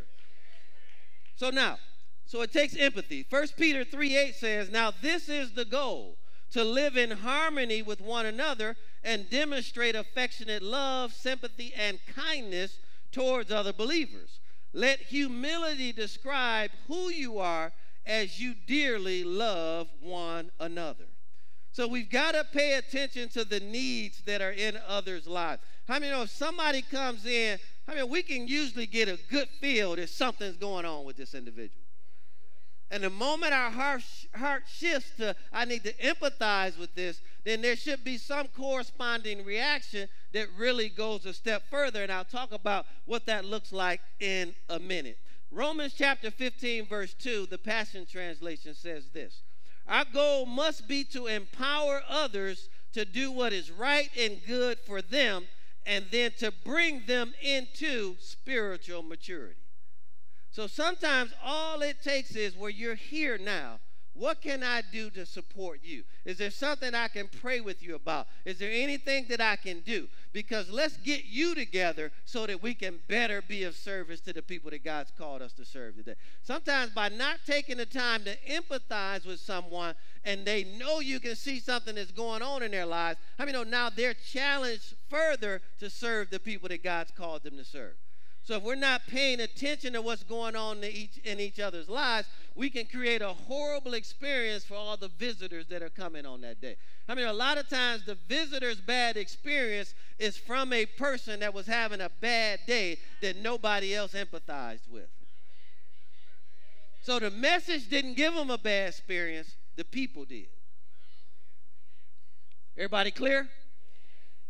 So 1.35 1.51
now, 1.51 1.77
so 2.25 2.41
it 2.41 2.51
takes 2.51 2.75
empathy. 2.75 3.27
1 3.29 3.47
Peter 3.57 3.83
3 3.83 4.17
8 4.17 4.35
says, 4.35 4.69
Now 4.71 4.91
this 5.03 5.29
is 5.29 5.51
the 5.53 5.65
goal 5.65 6.17
to 6.49 6.63
live 6.63 6.97
in 6.97 7.11
harmony 7.11 7.83
with 7.83 8.01
one 8.01 8.25
another 8.25 8.75
and 9.03 9.29
demonstrate 9.29 9.95
affectionate 9.95 10.63
love, 10.63 11.13
sympathy, 11.13 11.73
and 11.77 11.99
kindness 12.15 12.79
towards 13.17 13.51
other 13.51 13.73
believers. 13.73 14.39
Let 14.73 14.99
humility 14.99 15.91
describe 15.91 16.69
who 16.87 17.09
you 17.09 17.39
are 17.39 17.71
as 18.05 18.39
you 18.39 18.53
dearly 18.67 19.23
love 19.23 19.87
one 19.99 20.51
another. 20.59 21.05
So 21.71 21.87
we've 21.87 22.09
got 22.09 22.33
to 22.33 22.43
pay 22.43 22.73
attention 22.73 23.29
to 23.29 23.43
the 23.43 23.59
needs 23.59 24.21
that 24.25 24.41
are 24.41 24.51
in 24.51 24.77
others' 24.87 25.27
lives. 25.27 25.61
How 25.87 25.95
I 25.95 25.99
many 25.99 26.11
know 26.11 26.23
if 26.23 26.29
somebody 26.29 26.83
comes 26.83 27.25
in, 27.25 27.57
I 27.87 27.95
mean, 27.95 28.09
we 28.09 28.21
can 28.21 28.47
usually 28.47 28.85
get 28.85 29.07
a 29.07 29.17
good 29.29 29.49
feel 29.61 29.95
that 29.95 30.09
something's 30.09 30.57
going 30.57 30.85
on 30.85 31.03
with 31.05 31.17
this 31.17 31.33
individual. 31.33 31.86
And 32.89 33.03
the 33.03 33.09
moment 33.09 33.53
our 33.53 33.69
heart, 33.69 34.03
heart 34.33 34.63
shifts 34.67 35.11
to, 35.17 35.35
I 35.51 35.65
need 35.65 35.83
to 35.83 35.93
empathize 35.93 36.77
with 36.79 36.95
this, 36.95 37.21
then 37.43 37.61
there 37.61 37.75
should 37.75 38.03
be 38.03 38.17
some 38.17 38.47
corresponding 38.47 39.43
reaction 39.43 40.07
that 40.33 40.47
really 40.57 40.87
goes 40.87 41.25
a 41.25 41.33
step 41.33 41.63
further. 41.69 42.03
And 42.03 42.11
I'll 42.11 42.23
talk 42.23 42.53
about 42.53 42.85
what 43.05 43.25
that 43.25 43.43
looks 43.43 43.73
like 43.73 44.01
in 44.19 44.55
a 44.69 44.79
minute. 44.79 45.17
Romans 45.51 45.93
chapter 45.97 46.31
15, 46.31 46.85
verse 46.87 47.13
2, 47.13 47.47
the 47.49 47.57
Passion 47.57 48.05
Translation 48.05 48.73
says 48.73 49.09
this 49.13 49.41
Our 49.87 50.05
goal 50.05 50.45
must 50.45 50.87
be 50.87 51.03
to 51.05 51.27
empower 51.27 52.01
others 52.07 52.69
to 52.93 53.03
do 53.05 53.31
what 53.31 53.53
is 53.53 53.69
right 53.69 54.09
and 54.17 54.39
good 54.47 54.79
for 54.79 55.01
them, 55.01 55.45
and 55.85 56.05
then 56.11 56.31
to 56.39 56.51
bring 56.63 57.03
them 57.05 57.33
into 57.41 58.15
spiritual 58.19 59.03
maturity. 59.03 59.59
So 60.57 60.65
sometimes 60.65 61.35
all 61.45 61.83
it 61.83 62.01
takes 62.01 62.35
is 62.35 62.57
where 62.57 62.71
you're 62.71 62.95
here 62.95 63.37
now, 63.37 63.77
What 64.17 64.41
can 64.41 64.63
I 64.63 64.81
do 64.91 65.11
to 65.11 65.27
support 65.27 65.81
you? 65.83 66.03
Is 66.25 66.39
there 66.39 66.49
something 66.49 66.95
I 66.95 67.07
can 67.07 67.27
pray 67.27 67.59
with 67.59 67.83
you 67.83 67.93
about? 67.93 68.27
Is 68.45 68.57
there 68.57 68.71
anything 68.71 69.27
that 69.29 69.39
I 69.39 69.57
can 69.57 69.81
do? 69.81 70.07
Because 70.33 70.71
let's 70.71 70.97
get 70.97 71.25
you 71.25 71.53
together 71.53 72.11
so 72.25 72.47
that 72.47 72.63
we 72.63 72.73
can 72.73 72.99
better 73.07 73.43
be 73.47 73.63
of 73.63 73.75
service 73.75 74.19
to 74.21 74.33
the 74.33 74.41
people 74.41 74.71
that 74.71 74.83
God's 74.83 75.11
called 75.15 75.43
us 75.43 75.53
to 75.53 75.65
serve 75.65 75.97
today. 75.97 76.15
Sometimes 76.41 76.91
by 76.93 77.09
not 77.09 77.37
taking 77.45 77.77
the 77.77 77.85
time 77.85 78.23
to 78.23 78.35
empathize 78.49 79.23
with 79.27 79.39
someone 79.39 79.93
and 80.25 80.45
they 80.45 80.63
know 80.63 80.99
you 80.99 81.19
can 81.19 81.35
see 81.35 81.59
something 81.59 81.93
that's 81.93 82.11
going 82.11 82.41
on 82.41 82.63
in 82.63 82.71
their 82.71 82.87
lives, 82.87 83.19
I 83.37 83.45
mean, 83.45 83.69
now 83.69 83.91
they're 83.91 84.15
challenged 84.15 84.95
further 85.09 85.61
to 85.79 85.91
serve 85.91 86.31
the 86.31 86.39
people 86.39 86.69
that 86.69 86.83
God's 86.83 87.11
called 87.11 87.43
them 87.43 87.55
to 87.57 87.63
serve. 87.63 87.93
So 88.47 88.55
if 88.55 88.63
we're 88.63 88.75
not 88.75 89.01
paying 89.07 89.41
attention 89.41 89.91
to 89.91 90.01
what's 90.01 90.23
going 90.23 90.55
on 90.55 90.77
in 90.77 90.89
each, 90.89 91.17
in 91.25 91.37
each 91.37 91.59
other's 91.59 91.89
lives, 91.89 92.29
we 92.55 92.69
can 92.69 92.85
create 92.85 93.21
a 93.21 93.33
horrible 93.33 93.93
experience 93.93 94.63
for 94.63 94.75
all 94.75 94.95
the 94.95 95.09
visitors 95.09 95.67
that 95.67 95.83
are 95.83 95.89
coming 95.89 96.25
on 96.25 96.39
that 96.41 96.61
day. 96.61 96.77
I 97.09 97.15
mean, 97.15 97.27
a 97.27 97.33
lot 97.33 97.57
of 97.57 97.67
times 97.67 98.05
the 98.05 98.15
visitor's 98.29 98.79
bad 98.79 99.17
experience 99.17 99.93
is 100.17 100.37
from 100.37 100.71
a 100.71 100.85
person 100.85 101.41
that 101.41 101.53
was 101.53 101.67
having 101.67 101.99
a 101.99 102.09
bad 102.21 102.61
day 102.65 102.99
that 103.21 103.35
nobody 103.35 103.93
else 103.93 104.13
empathized 104.13 104.89
with. 104.89 105.09
So 107.01 107.19
the 107.19 107.31
message 107.31 107.89
didn't 107.89 108.13
give 108.13 108.33
them 108.33 108.49
a 108.49 108.57
bad 108.57 108.87
experience, 108.87 109.57
the 109.75 109.83
people 109.83 110.23
did. 110.23 110.47
Everybody 112.77 113.11
clear? 113.11 113.49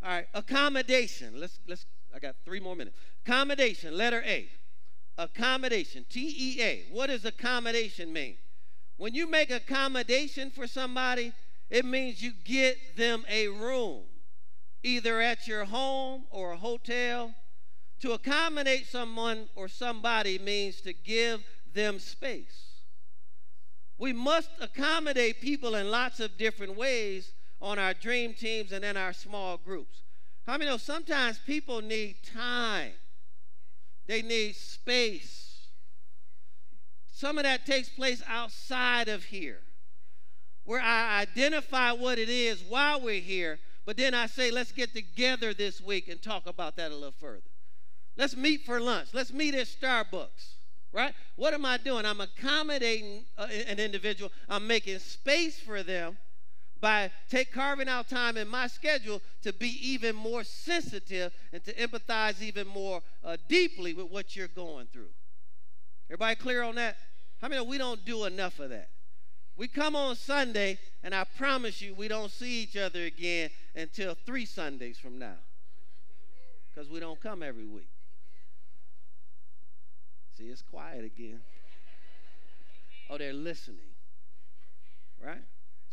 All 0.03 0.10
right, 0.12 0.27
accommodation. 0.36 1.39
Let's 1.39 1.57
let's 1.67 1.88
I 2.15 2.20
got 2.20 2.36
3 2.46 2.60
more 2.60 2.76
minutes. 2.76 2.98
Accommodation, 3.26 3.96
letter 3.98 4.24
A. 4.26 4.48
Accommodation, 5.17 6.06
T 6.10 6.34
E 6.38 6.62
A. 6.62 6.86
What 6.91 7.08
does 7.08 7.26
accommodation 7.26 8.13
mean? 8.13 8.38
When 8.98 9.13
you 9.13 9.28
make 9.28 9.52
accommodation 9.52 10.52
for 10.52 10.67
somebody, 10.67 11.34
it 11.70 11.86
means 11.86 12.22
you 12.22 12.32
get 12.46 12.98
them 12.98 13.26
a 13.30 13.48
room, 13.48 14.04
either 14.84 15.22
at 15.22 15.48
your 15.48 15.65
home 15.65 16.26
or 16.32 16.54
a 16.54 16.58
hotel. 16.58 17.34
To 18.02 18.12
accommodate 18.12 18.86
someone 18.86 19.50
or 19.56 19.67
somebody 19.67 20.38
means 20.38 20.82
to 20.82 20.93
give 20.93 21.43
them 21.74 21.98
space. 21.98 22.84
We 23.98 24.13
must 24.13 24.52
accommodate 24.62 25.41
people 25.41 25.74
in 25.74 25.89
lots 25.89 26.20
of 26.20 26.38
different 26.38 26.78
ways 26.78 27.34
on 27.60 27.80
our 27.80 27.96
dream 27.96 28.36
teams 28.36 28.72
and 28.72 28.86
in 28.86 28.98
our 28.98 29.13
small 29.13 29.58
groups. 29.58 30.04
How 30.47 30.53
many 30.53 30.71
know 30.71 30.77
sometimes 30.77 31.39
people 31.39 31.81
need 31.81 32.15
time? 32.33 32.93
They 34.07 34.21
need 34.21 34.55
space. 34.55 35.67
Some 37.12 37.38
of 37.38 37.43
that 37.43 37.65
takes 37.65 37.89
place 37.89 38.23
outside 38.25 39.10
of 39.10 39.25
here, 39.25 39.60
where 40.63 40.79
I 40.79 41.19
identify 41.19 41.91
what 41.91 42.17
it 42.17 42.29
is 42.29 42.63
while 42.63 43.01
we're 43.01 43.19
here, 43.19 43.60
but 43.86 43.97
then 43.97 44.13
I 44.13 44.27
say, 44.27 44.49
let's 44.49 44.71
get 44.71 44.93
together 44.93 45.53
this 45.53 45.81
week 45.81 46.07
and 46.07 46.21
talk 46.21 46.47
about 46.47 46.77
that 46.77 46.91
a 46.91 46.95
little 46.95 47.12
further. 47.12 47.41
Let's 48.15 48.38
meet 48.38 48.65
for 48.65 48.79
lunch. 48.79 49.10
Let's 49.13 49.33
meet 49.33 49.53
at 49.53 49.67
Starbucks, 49.67 50.53
right? 50.93 51.13
What 51.36 51.53
am 51.53 51.65
I 51.65 51.77
doing? 51.77 52.05
I'm 52.05 52.21
accommodating 52.21 53.25
uh, 53.38 53.47
an 53.67 53.79
individual, 53.79 54.31
I'm 54.47 54.65
making 54.65 54.99
space 54.99 55.60
for 55.60 55.83
them 55.83 56.17
by 56.80 57.12
take 57.30 57.52
carving 57.52 57.88
out 57.88 58.10
time 58.10 58.38
in 58.38 58.48
my 58.48 58.68
schedule 58.68 59.22
to 59.44 59.54
be 59.54 59.78
even 59.82 60.16
more 60.16 60.44
sensitive 60.44 61.34
and 61.52 61.63
to 61.66 61.74
empathize 61.74 62.42
even 62.42 62.68
more 62.68 63.02
uh, 63.24 63.38
deeply 63.48 63.94
with 63.94 64.10
what 64.10 64.36
you're 64.36 64.48
going 64.48 64.88
through. 64.88 65.10
Everybody 66.10 66.36
clear 66.36 66.63
on 66.63 66.76
that? 66.76 66.98
How 67.42 67.48
many 67.48 67.66
we 67.66 67.78
don't 67.78 68.04
do 68.06 68.26
enough 68.26 68.60
of 68.60 68.70
that? 68.70 68.90
We 69.58 69.68
come 69.68 69.96
on 69.96 70.16
Sunday, 70.16 70.78
and 71.04 71.16
I 71.16 71.24
promise 71.24 71.82
you, 71.82 71.96
we 71.96 72.08
don't 72.08 72.32
see 72.32 72.62
each 72.62 72.78
other 72.78 73.04
again 73.04 73.50
until 73.76 74.16
three 74.26 74.46
Sundays 74.46 75.00
from 75.00 75.18
now. 75.18 75.38
Because 76.70 76.90
we 76.90 77.00
don't 77.00 77.20
come 77.20 77.42
every 77.42 77.66
week. 77.66 77.90
See, 80.38 80.46
it's 80.46 80.62
quiet 80.62 81.04
again. 81.04 81.40
Oh, 83.10 83.18
they're 83.18 83.34
listening. 83.34 83.80
Right? 85.24 85.42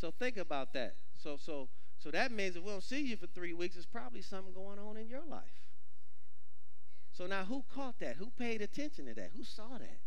So 0.04 0.10
think 0.10 0.36
about 0.36 0.74
that. 0.74 0.96
So 1.16 1.38
so 1.38 1.70
so 1.98 2.10
that 2.10 2.30
means 2.30 2.56
if 2.56 2.62
we 2.62 2.68
don't 2.68 2.82
see 2.82 3.00
you 3.00 3.16
for 3.16 3.26
three 3.26 3.54
weeks, 3.54 3.74
there's 3.74 3.86
probably 3.86 4.20
something 4.20 4.52
going 4.52 4.78
on 4.78 4.98
in 4.98 5.08
your 5.08 5.24
life. 5.26 5.62
So 7.14 7.26
now 7.26 7.44
who 7.46 7.64
caught 7.74 8.00
that? 8.00 8.16
Who 8.16 8.28
paid 8.38 8.60
attention 8.60 9.06
to 9.06 9.14
that? 9.14 9.30
Who 9.34 9.44
saw 9.44 9.78
that? 9.78 10.00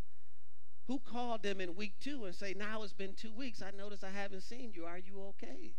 Who 0.85 0.99
called 0.99 1.41
them 1.41 1.59
in 1.59 1.75
week 1.75 1.93
two 1.99 2.25
and 2.25 2.35
say, 2.35 2.53
now 2.55 2.83
it's 2.83 2.93
been 2.93 3.15
two 3.15 3.33
weeks. 3.33 3.63
I 3.63 3.71
notice 3.75 4.03
I 4.03 4.11
haven't 4.11 4.41
seen 4.41 4.71
you. 4.75 4.85
Are 4.85 4.99
you 4.99 5.19
okay? 5.29 5.73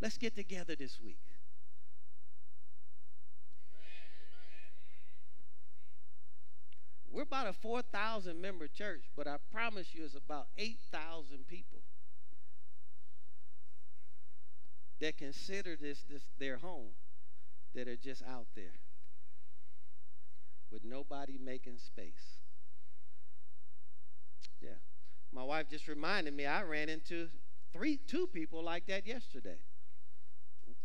Let's 0.00 0.16
get 0.16 0.34
together 0.34 0.74
this 0.74 0.98
week. 0.98 1.20
We're 7.12 7.24
about 7.24 7.46
a 7.46 7.52
4,000 7.52 8.40
member 8.40 8.68
church, 8.68 9.02
but 9.14 9.28
I 9.28 9.36
promise 9.52 9.88
you 9.92 10.02
it's 10.02 10.14
about 10.14 10.46
8,000 10.56 11.46
people 11.46 11.80
that 15.00 15.18
consider 15.18 15.76
this, 15.76 16.04
this 16.10 16.22
their 16.38 16.58
home 16.58 16.90
that 17.74 17.88
are 17.88 17.96
just 17.96 18.22
out 18.22 18.46
there 18.54 18.78
with 20.70 20.84
nobody 20.84 21.38
making 21.38 21.78
space. 21.78 22.40
Yeah. 24.60 24.70
My 25.32 25.42
wife 25.42 25.68
just 25.70 25.86
reminded 25.86 26.34
me 26.34 26.46
I 26.46 26.62
ran 26.62 26.88
into 26.88 27.28
three 27.72 27.98
two 28.06 28.26
people 28.26 28.62
like 28.62 28.86
that 28.86 29.06
yesterday. 29.06 29.58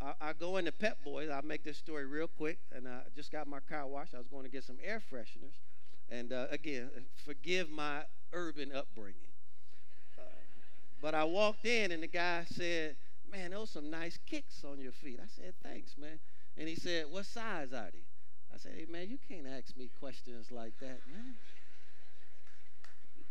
I, 0.02 0.13
I 0.30 0.34
go 0.34 0.58
into 0.58 0.71
Pep 0.71 1.04
Boys. 1.04 1.30
I'll 1.30 1.41
make 1.41 1.63
this 1.63 1.78
story 1.78 2.06
real 2.06 2.28
quick. 2.28 2.60
And 2.71 2.88
I 2.88 3.02
just 3.15 3.32
got 3.32 3.47
my 3.47 3.60
car 3.60 3.88
washed. 3.88 4.13
I 4.13 4.17
was 4.17 4.28
going 4.28 4.43
to 4.43 4.50
get 4.50 4.63
some 4.63 4.78
air 4.84 5.02
fresheners. 5.12 5.56
And 6.10 6.34
uh, 6.34 6.47
again, 6.52 6.89
forgive 7.26 7.69
my 7.69 8.04
urban 8.34 8.71
upbringing. 8.74 9.32
Uh, 10.17 10.24
but 11.02 11.15
I 11.15 11.24
walked 11.24 11.65
in 11.65 11.91
and 11.91 12.04
the 12.04 12.08
guy 12.08 12.45
said, 12.50 12.95
man, 13.32 13.52
those 13.52 13.70
some 13.70 13.89
nice 13.89 14.17
kicks 14.26 14.63
on 14.63 14.80
your 14.80 14.91
feet. 14.91 15.20
I 15.22 15.28
said, 15.28 15.54
thanks, 15.63 15.96
man. 15.98 16.20
And 16.58 16.67
he 16.67 16.76
said, 16.76 17.06
what 17.10 17.26
size 17.26 17.74
are 17.74 17.89
they? 17.91 18.04
I 18.54 18.58
said, 18.58 18.74
hey, 18.76 18.86
man, 18.89 19.10
you 19.10 19.17
can't 19.28 19.48
ask 19.48 19.76
me 19.78 19.89
questions 20.00 20.52
like 20.52 20.74
that, 20.80 21.00
man. 21.12 21.36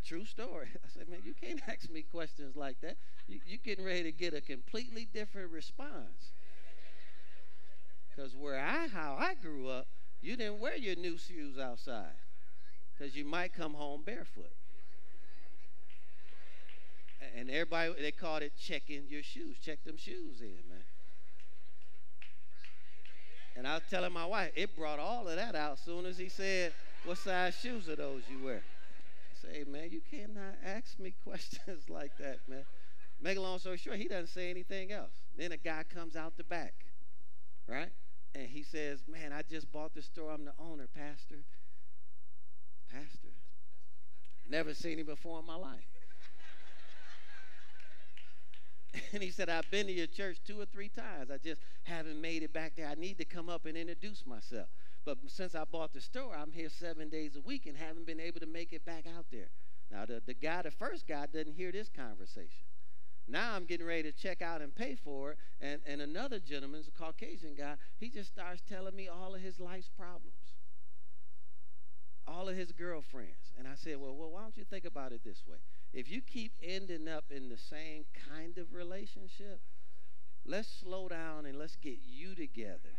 True 0.04 0.24
story. 0.24 0.68
I 0.84 0.88
said, 0.88 1.08
man, 1.08 1.20
you 1.24 1.34
can't 1.34 1.60
ask 1.68 1.90
me 1.90 2.02
questions 2.02 2.56
like 2.56 2.80
that. 2.80 2.96
You, 3.28 3.40
you're 3.46 3.60
getting 3.62 3.84
ready 3.84 4.04
to 4.04 4.12
get 4.12 4.32
a 4.32 4.40
completely 4.40 5.06
different 5.12 5.50
response. 5.50 6.32
Because 8.08 8.34
where 8.34 8.58
I, 8.58 8.88
how 8.88 9.16
I 9.18 9.34
grew 9.34 9.68
up, 9.68 9.86
you 10.22 10.36
didn't 10.36 10.60
wear 10.60 10.76
your 10.76 10.96
new 10.96 11.16
shoes 11.16 11.58
outside 11.58 12.16
because 12.92 13.16
you 13.16 13.24
might 13.24 13.54
come 13.54 13.72
home 13.72 14.02
barefoot 14.04 14.52
and 17.36 17.50
everybody 17.50 17.92
they 18.00 18.10
called 18.10 18.42
it 18.42 18.52
checking 18.58 19.04
your 19.08 19.22
shoes. 19.22 19.56
Check 19.62 19.84
them 19.84 19.96
shoes 19.96 20.40
in, 20.40 20.58
man. 20.68 20.84
And 23.56 23.66
I 23.66 23.74
was 23.74 23.82
telling 23.90 24.12
my 24.12 24.24
wife, 24.24 24.52
it 24.54 24.74
brought 24.76 24.98
all 24.98 25.28
of 25.28 25.36
that 25.36 25.54
out 25.54 25.72
as 25.72 25.80
soon 25.80 26.06
as 26.06 26.16
he 26.16 26.28
said, 26.28 26.72
What 27.04 27.18
size 27.18 27.54
shoes 27.56 27.88
are 27.88 27.96
those 27.96 28.22
you 28.30 28.44
wear? 28.44 28.62
I 28.62 29.52
say, 29.52 29.64
man, 29.68 29.90
you 29.90 30.00
cannot 30.10 30.54
ask 30.64 30.98
me 30.98 31.14
questions 31.24 31.88
like 31.88 32.16
that, 32.18 32.38
man. 32.48 32.64
Make 33.20 33.36
a 33.36 33.40
long 33.40 33.58
story 33.58 33.76
short, 33.76 33.98
he 33.98 34.08
doesn't 34.08 34.28
say 34.28 34.48
anything 34.48 34.92
else. 34.92 35.12
Then 35.36 35.52
a 35.52 35.56
guy 35.56 35.84
comes 35.92 36.16
out 36.16 36.38
the 36.38 36.44
back, 36.44 36.72
right? 37.66 37.90
And 38.34 38.48
he 38.48 38.62
says, 38.62 39.00
Man, 39.08 39.32
I 39.32 39.42
just 39.42 39.70
bought 39.72 39.94
the 39.94 40.02
store. 40.02 40.30
I'm 40.30 40.44
the 40.44 40.52
owner, 40.58 40.86
Pastor. 40.94 41.44
Pastor. 42.90 43.34
Never 44.48 44.74
seen 44.74 44.98
him 44.98 45.06
before 45.06 45.38
in 45.40 45.46
my 45.46 45.56
life. 45.56 45.89
And 49.12 49.22
he 49.22 49.30
said, 49.30 49.48
I've 49.48 49.70
been 49.70 49.86
to 49.86 49.92
your 49.92 50.06
church 50.06 50.38
two 50.44 50.60
or 50.60 50.66
three 50.66 50.88
times. 50.88 51.30
I 51.30 51.38
just 51.38 51.60
haven't 51.82 52.20
made 52.20 52.42
it 52.42 52.52
back 52.52 52.74
there. 52.76 52.86
I 52.86 52.94
need 52.94 53.18
to 53.18 53.24
come 53.24 53.48
up 53.48 53.66
and 53.66 53.76
introduce 53.76 54.24
myself. 54.26 54.68
But 55.04 55.18
since 55.28 55.54
I 55.54 55.64
bought 55.64 55.92
the 55.92 56.00
store, 56.00 56.34
I'm 56.36 56.52
here 56.52 56.68
seven 56.68 57.08
days 57.08 57.36
a 57.36 57.40
week 57.40 57.66
and 57.66 57.76
haven't 57.76 58.06
been 58.06 58.20
able 58.20 58.40
to 58.40 58.46
make 58.46 58.72
it 58.72 58.84
back 58.84 59.04
out 59.06 59.26
there. 59.32 59.48
Now, 59.90 60.06
the, 60.06 60.22
the 60.24 60.34
guy, 60.34 60.62
the 60.62 60.70
first 60.70 61.06
guy, 61.06 61.26
doesn't 61.26 61.54
hear 61.54 61.72
this 61.72 61.88
conversation. 61.88 62.66
Now 63.26 63.54
I'm 63.54 63.64
getting 63.64 63.86
ready 63.86 64.02
to 64.02 64.12
check 64.12 64.42
out 64.42 64.60
and 64.60 64.74
pay 64.74 64.96
for 64.96 65.32
it. 65.32 65.38
And, 65.60 65.80
and 65.86 66.00
another 66.00 66.40
gentleman, 66.40 66.82
a 66.86 66.98
Caucasian 66.98 67.54
guy, 67.54 67.74
he 67.98 68.08
just 68.08 68.30
starts 68.30 68.62
telling 68.68 68.96
me 68.96 69.08
all 69.08 69.34
of 69.34 69.40
his 69.40 69.60
life's 69.60 69.88
problems, 69.88 70.54
all 72.26 72.48
of 72.48 72.56
his 72.56 72.72
girlfriends. 72.72 73.52
And 73.58 73.68
I 73.68 73.74
said, 73.76 73.98
well, 74.00 74.14
well, 74.14 74.30
why 74.30 74.42
don't 74.42 74.56
you 74.56 74.64
think 74.64 74.84
about 74.84 75.12
it 75.12 75.22
this 75.24 75.42
way? 75.46 75.58
If 75.92 76.10
you 76.10 76.20
keep 76.20 76.52
ending 76.62 77.08
up 77.08 77.24
in 77.30 77.48
the 77.48 77.56
same 77.56 78.04
kind 78.28 78.58
of 78.58 78.72
relationship, 78.72 79.60
let's 80.44 80.68
slow 80.68 81.08
down 81.08 81.46
and 81.46 81.58
let's 81.58 81.76
get 81.76 81.98
you 82.04 82.34
together 82.34 82.96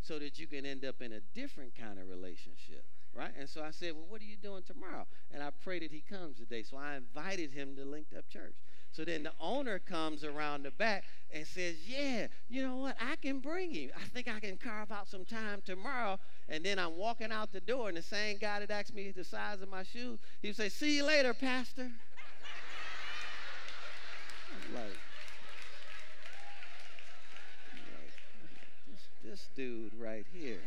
so 0.00 0.18
that 0.18 0.38
you 0.38 0.46
can 0.46 0.64
end 0.64 0.84
up 0.84 1.00
in 1.00 1.12
a 1.12 1.20
different 1.34 1.74
kind 1.74 1.98
of 1.98 2.08
relationship, 2.08 2.84
right? 3.12 3.32
And 3.38 3.48
so 3.48 3.62
I 3.62 3.70
said, 3.70 3.94
Well, 3.94 4.06
what 4.08 4.20
are 4.20 4.24
you 4.24 4.36
doing 4.36 4.62
tomorrow? 4.64 5.06
And 5.32 5.42
I 5.42 5.50
pray 5.64 5.80
that 5.80 5.90
he 5.90 6.00
comes 6.00 6.36
today. 6.36 6.62
So 6.62 6.76
I 6.76 6.96
invited 6.96 7.52
him 7.52 7.74
to 7.76 7.84
Linked 7.84 8.14
Up 8.14 8.28
Church. 8.28 8.54
So 8.96 9.04
then 9.04 9.24
the 9.24 9.32
owner 9.38 9.78
comes 9.78 10.24
around 10.24 10.62
the 10.62 10.70
back 10.70 11.04
and 11.30 11.46
says, 11.46 11.74
Yeah, 11.86 12.28
you 12.48 12.62
know 12.62 12.76
what? 12.76 12.96
I 12.98 13.16
can 13.16 13.40
bring 13.40 13.70
him. 13.70 13.90
I 13.94 14.08
think 14.08 14.26
I 14.26 14.40
can 14.40 14.56
carve 14.56 14.90
out 14.90 15.06
some 15.06 15.26
time 15.26 15.60
tomorrow. 15.66 16.18
And 16.48 16.64
then 16.64 16.78
I'm 16.78 16.96
walking 16.96 17.30
out 17.30 17.52
the 17.52 17.60
door, 17.60 17.88
and 17.88 17.98
the 17.98 18.02
same 18.02 18.38
guy 18.38 18.58
that 18.60 18.70
asked 18.70 18.94
me 18.94 19.12
the 19.14 19.22
size 19.22 19.60
of 19.60 19.68
my 19.68 19.82
shoes, 19.82 20.18
he 20.40 20.48
would 20.48 20.56
say, 20.56 20.70
See 20.70 20.96
you 20.96 21.04
later, 21.04 21.34
Pastor. 21.34 21.90
like, 24.72 24.98
like 27.92 28.58
this, 28.90 29.08
this 29.22 29.48
dude 29.54 29.92
right 30.00 30.24
here. 30.32 30.62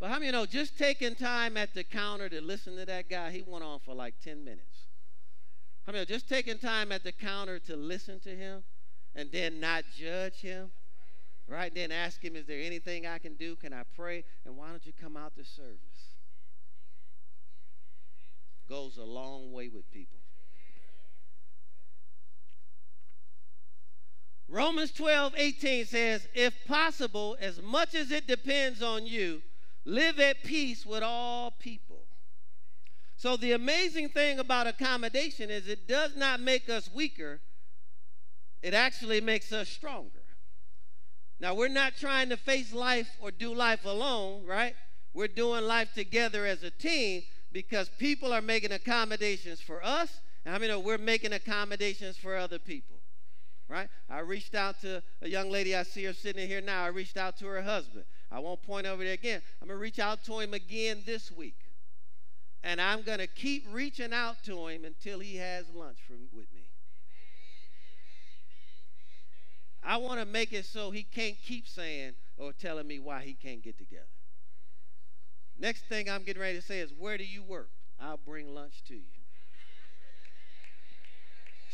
But 0.00 0.08
how 0.10 0.18
many 0.18 0.32
know 0.32 0.46
just 0.46 0.78
taking 0.78 1.14
time 1.14 1.58
at 1.58 1.74
the 1.74 1.84
counter 1.84 2.30
to 2.30 2.40
listen 2.40 2.74
to 2.76 2.86
that 2.86 3.10
guy, 3.10 3.30
he 3.30 3.44
went 3.46 3.62
on 3.62 3.80
for 3.80 3.94
like 3.94 4.14
10 4.24 4.42
minutes. 4.42 4.86
How 5.84 5.92
many 5.92 6.00
know 6.00 6.06
just 6.06 6.26
taking 6.26 6.58
time 6.58 6.90
at 6.90 7.04
the 7.04 7.12
counter 7.12 7.58
to 7.58 7.76
listen 7.76 8.18
to 8.20 8.34
him 8.34 8.64
and 9.14 9.30
then 9.30 9.60
not 9.60 9.84
judge 9.94 10.36
him? 10.36 10.70
Right? 11.46 11.74
Then 11.74 11.92
ask 11.92 12.24
him, 12.24 12.34
is 12.34 12.46
there 12.46 12.60
anything 12.62 13.06
I 13.06 13.18
can 13.18 13.34
do? 13.34 13.56
Can 13.56 13.74
I 13.74 13.82
pray? 13.94 14.24
And 14.46 14.56
why 14.56 14.70
don't 14.70 14.86
you 14.86 14.92
come 14.98 15.18
out 15.18 15.36
to 15.36 15.44
service? 15.44 16.14
Goes 18.68 18.96
a 18.96 19.04
long 19.04 19.52
way 19.52 19.68
with 19.68 19.90
people. 19.90 20.16
Romans 24.48 24.92
12, 24.92 25.34
18 25.36 25.84
says, 25.84 26.26
if 26.34 26.54
possible, 26.66 27.36
as 27.40 27.60
much 27.60 27.94
as 27.94 28.10
it 28.10 28.26
depends 28.26 28.82
on 28.82 29.06
you, 29.06 29.42
Live 29.84 30.20
at 30.20 30.42
peace 30.42 30.84
with 30.84 31.02
all 31.02 31.52
people. 31.52 32.04
So, 33.16 33.36
the 33.36 33.52
amazing 33.52 34.10
thing 34.10 34.38
about 34.38 34.66
accommodation 34.66 35.50
is 35.50 35.68
it 35.68 35.86
does 35.86 36.16
not 36.16 36.40
make 36.40 36.70
us 36.70 36.88
weaker, 36.92 37.40
it 38.62 38.74
actually 38.74 39.20
makes 39.20 39.52
us 39.52 39.68
stronger. 39.68 40.22
Now, 41.38 41.54
we're 41.54 41.68
not 41.68 41.96
trying 41.98 42.28
to 42.28 42.36
face 42.36 42.72
life 42.72 43.10
or 43.20 43.30
do 43.30 43.54
life 43.54 43.84
alone, 43.84 44.44
right? 44.46 44.74
We're 45.14 45.28
doing 45.28 45.64
life 45.64 45.92
together 45.94 46.44
as 46.44 46.62
a 46.62 46.70
team 46.70 47.22
because 47.52 47.88
people 47.88 48.32
are 48.32 48.42
making 48.42 48.72
accommodations 48.72 49.60
for 49.60 49.84
us, 49.84 50.20
and 50.44 50.54
I 50.54 50.58
mean, 50.58 50.84
we're 50.84 50.98
making 50.98 51.32
accommodations 51.32 52.16
for 52.16 52.36
other 52.36 52.58
people, 52.58 52.96
right? 53.68 53.88
I 54.08 54.20
reached 54.20 54.54
out 54.54 54.80
to 54.82 55.02
a 55.22 55.28
young 55.28 55.50
lady, 55.50 55.74
I 55.74 55.82
see 55.82 56.04
her 56.04 56.12
sitting 56.12 56.46
here 56.46 56.60
now. 56.60 56.84
I 56.84 56.88
reached 56.88 57.16
out 57.16 57.38
to 57.38 57.46
her 57.46 57.62
husband. 57.62 58.04
I 58.32 58.38
won't 58.38 58.62
point 58.62 58.86
over 58.86 59.02
there 59.02 59.14
again. 59.14 59.42
I'm 59.60 59.68
going 59.68 59.78
to 59.78 59.82
reach 59.82 59.98
out 59.98 60.24
to 60.24 60.38
him 60.38 60.54
again 60.54 61.02
this 61.04 61.32
week. 61.32 61.56
And 62.62 62.80
I'm 62.80 63.02
going 63.02 63.18
to 63.18 63.26
keep 63.26 63.66
reaching 63.70 64.12
out 64.12 64.44
to 64.44 64.68
him 64.68 64.84
until 64.84 65.18
he 65.18 65.36
has 65.36 65.66
lunch 65.74 65.98
from, 66.06 66.28
with 66.32 66.52
me. 66.54 66.68
I 69.82 69.96
want 69.96 70.20
to 70.20 70.26
make 70.26 70.52
it 70.52 70.66
so 70.66 70.90
he 70.90 71.02
can't 71.02 71.36
keep 71.42 71.66
saying 71.66 72.12
or 72.36 72.52
telling 72.52 72.86
me 72.86 72.98
why 72.98 73.22
he 73.22 73.32
can't 73.32 73.62
get 73.62 73.78
together. 73.78 74.04
Next 75.58 75.86
thing 75.86 76.08
I'm 76.08 76.22
getting 76.22 76.42
ready 76.42 76.58
to 76.58 76.64
say 76.64 76.80
is, 76.80 76.92
Where 76.96 77.18
do 77.18 77.24
you 77.24 77.42
work? 77.42 77.70
I'll 78.00 78.18
bring 78.18 78.54
lunch 78.54 78.82
to 78.88 78.94
you. 78.94 79.20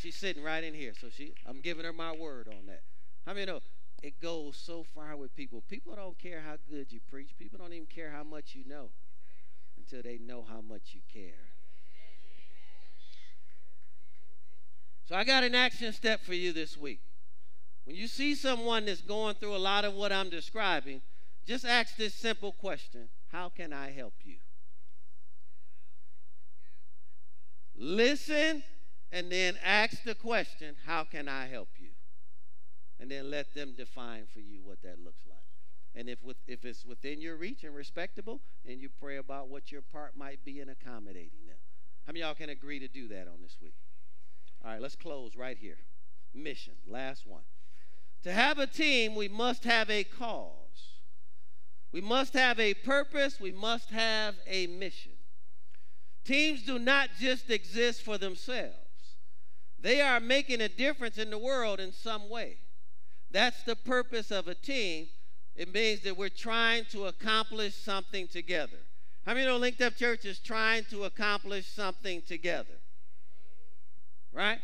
She's 0.01 0.15
sitting 0.15 0.43
right 0.43 0.63
in 0.63 0.73
here, 0.73 0.93
so 0.99 1.07
she 1.09 1.33
I'm 1.47 1.59
giving 1.59 1.85
her 1.85 1.93
my 1.93 2.15
word 2.15 2.47
on 2.47 2.67
that. 2.67 2.83
How 3.25 3.33
many 3.33 3.45
know 3.45 3.61
it 4.03 4.19
goes 4.21 4.55
so 4.57 4.83
far 4.83 5.15
with 5.15 5.35
people. 5.35 5.63
People 5.67 5.95
don't 5.95 6.17
care 6.17 6.41
how 6.41 6.57
good 6.69 6.91
you 6.91 6.99
preach. 7.09 7.31
People 7.37 7.57
don't 7.57 7.73
even 7.73 7.87
care 7.87 8.11
how 8.11 8.23
much 8.23 8.53
you 8.53 8.63
know 8.67 8.89
until 9.77 10.01
they 10.01 10.17
know 10.17 10.45
how 10.47 10.61
much 10.61 10.93
you 10.93 11.01
care. 11.11 11.49
So 15.07 15.15
I 15.15 15.23
got 15.23 15.43
an 15.43 15.55
action 15.55 15.93
step 15.93 16.21
for 16.21 16.33
you 16.33 16.51
this 16.51 16.77
week. 16.77 16.99
When 17.85 17.95
you 17.95 18.07
see 18.07 18.35
someone 18.35 18.85
that's 18.85 19.01
going 19.01 19.35
through 19.35 19.55
a 19.55 19.57
lot 19.57 19.85
of 19.85 19.93
what 19.93 20.11
I'm 20.11 20.29
describing, 20.29 21.01
just 21.45 21.63
ask 21.63 21.95
this 21.95 22.13
simple 22.13 22.51
question 22.51 23.07
How 23.31 23.47
can 23.47 23.71
I 23.71 23.91
help 23.91 24.13
you? 24.25 24.35
Listen 27.73 28.63
and 29.11 29.31
then 29.31 29.55
ask 29.63 30.03
the 30.03 30.15
question 30.15 30.75
How 30.85 31.05
can 31.05 31.29
I 31.29 31.47
help 31.47 31.69
you? 31.77 31.86
And 32.99 33.09
then 33.11 33.29
let 33.29 33.53
them 33.53 33.73
define 33.77 34.25
for 34.33 34.39
you 34.39 34.61
what 34.63 34.81
that 34.81 35.03
looks 35.03 35.21
like. 35.27 35.37
And 35.95 36.09
if 36.09 36.23
with, 36.23 36.37
if 36.47 36.65
it's 36.65 36.85
within 36.85 37.21
your 37.21 37.35
reach 37.35 37.63
and 37.63 37.75
respectable, 37.75 38.41
and 38.67 38.79
you 38.79 38.89
pray 38.89 39.17
about 39.17 39.49
what 39.49 39.71
your 39.71 39.81
part 39.81 40.15
might 40.15 40.43
be 40.45 40.59
in 40.59 40.69
accommodating 40.69 41.45
them. 41.47 41.57
How 42.05 42.13
many 42.13 42.21
y'all 42.21 42.35
can 42.35 42.49
agree 42.49 42.79
to 42.79 42.87
do 42.87 43.07
that 43.09 43.27
on 43.27 43.41
this 43.41 43.57
week? 43.61 43.75
All 44.63 44.71
right, 44.71 44.81
let's 44.81 44.95
close 44.95 45.35
right 45.35 45.57
here. 45.57 45.77
Mission, 46.33 46.73
last 46.87 47.25
one. 47.25 47.41
To 48.23 48.31
have 48.31 48.59
a 48.59 48.67
team, 48.67 49.15
we 49.15 49.27
must 49.27 49.63
have 49.63 49.89
a 49.89 50.03
cause. 50.03 50.51
We 51.91 52.01
must 52.01 52.33
have 52.33 52.59
a 52.59 52.73
purpose. 52.73 53.39
We 53.39 53.51
must 53.51 53.89
have 53.89 54.35
a 54.45 54.67
mission. 54.67 55.13
Teams 56.25 56.63
do 56.63 56.77
not 56.77 57.09
just 57.19 57.49
exist 57.49 58.01
for 58.01 58.17
themselves, 58.17 58.75
they 59.79 60.01
are 60.01 60.19
making 60.19 60.59
a 60.59 60.67
difference 60.67 61.17
in 61.17 61.29
the 61.29 61.37
world 61.37 61.79
in 61.79 61.93
some 61.93 62.29
way. 62.29 62.57
That's 63.31 63.63
the 63.63 63.75
purpose 63.75 64.31
of 64.31 64.47
a 64.47 64.55
team. 64.55 65.07
It 65.55 65.73
means 65.73 66.01
that 66.01 66.17
we're 66.17 66.29
trying 66.29 66.85
to 66.91 67.05
accomplish 67.05 67.75
something 67.75 68.27
together. 68.27 68.77
How 69.25 69.33
many 69.33 69.45
know 69.45 69.57
Linked 69.57 69.81
Up 69.81 69.95
Church 69.95 70.23
is 70.23 70.39
trying 70.39 70.85
to 70.91 71.03
accomplish 71.03 71.67
something 71.67 72.21
together? 72.21 72.79
Right? 74.31 74.59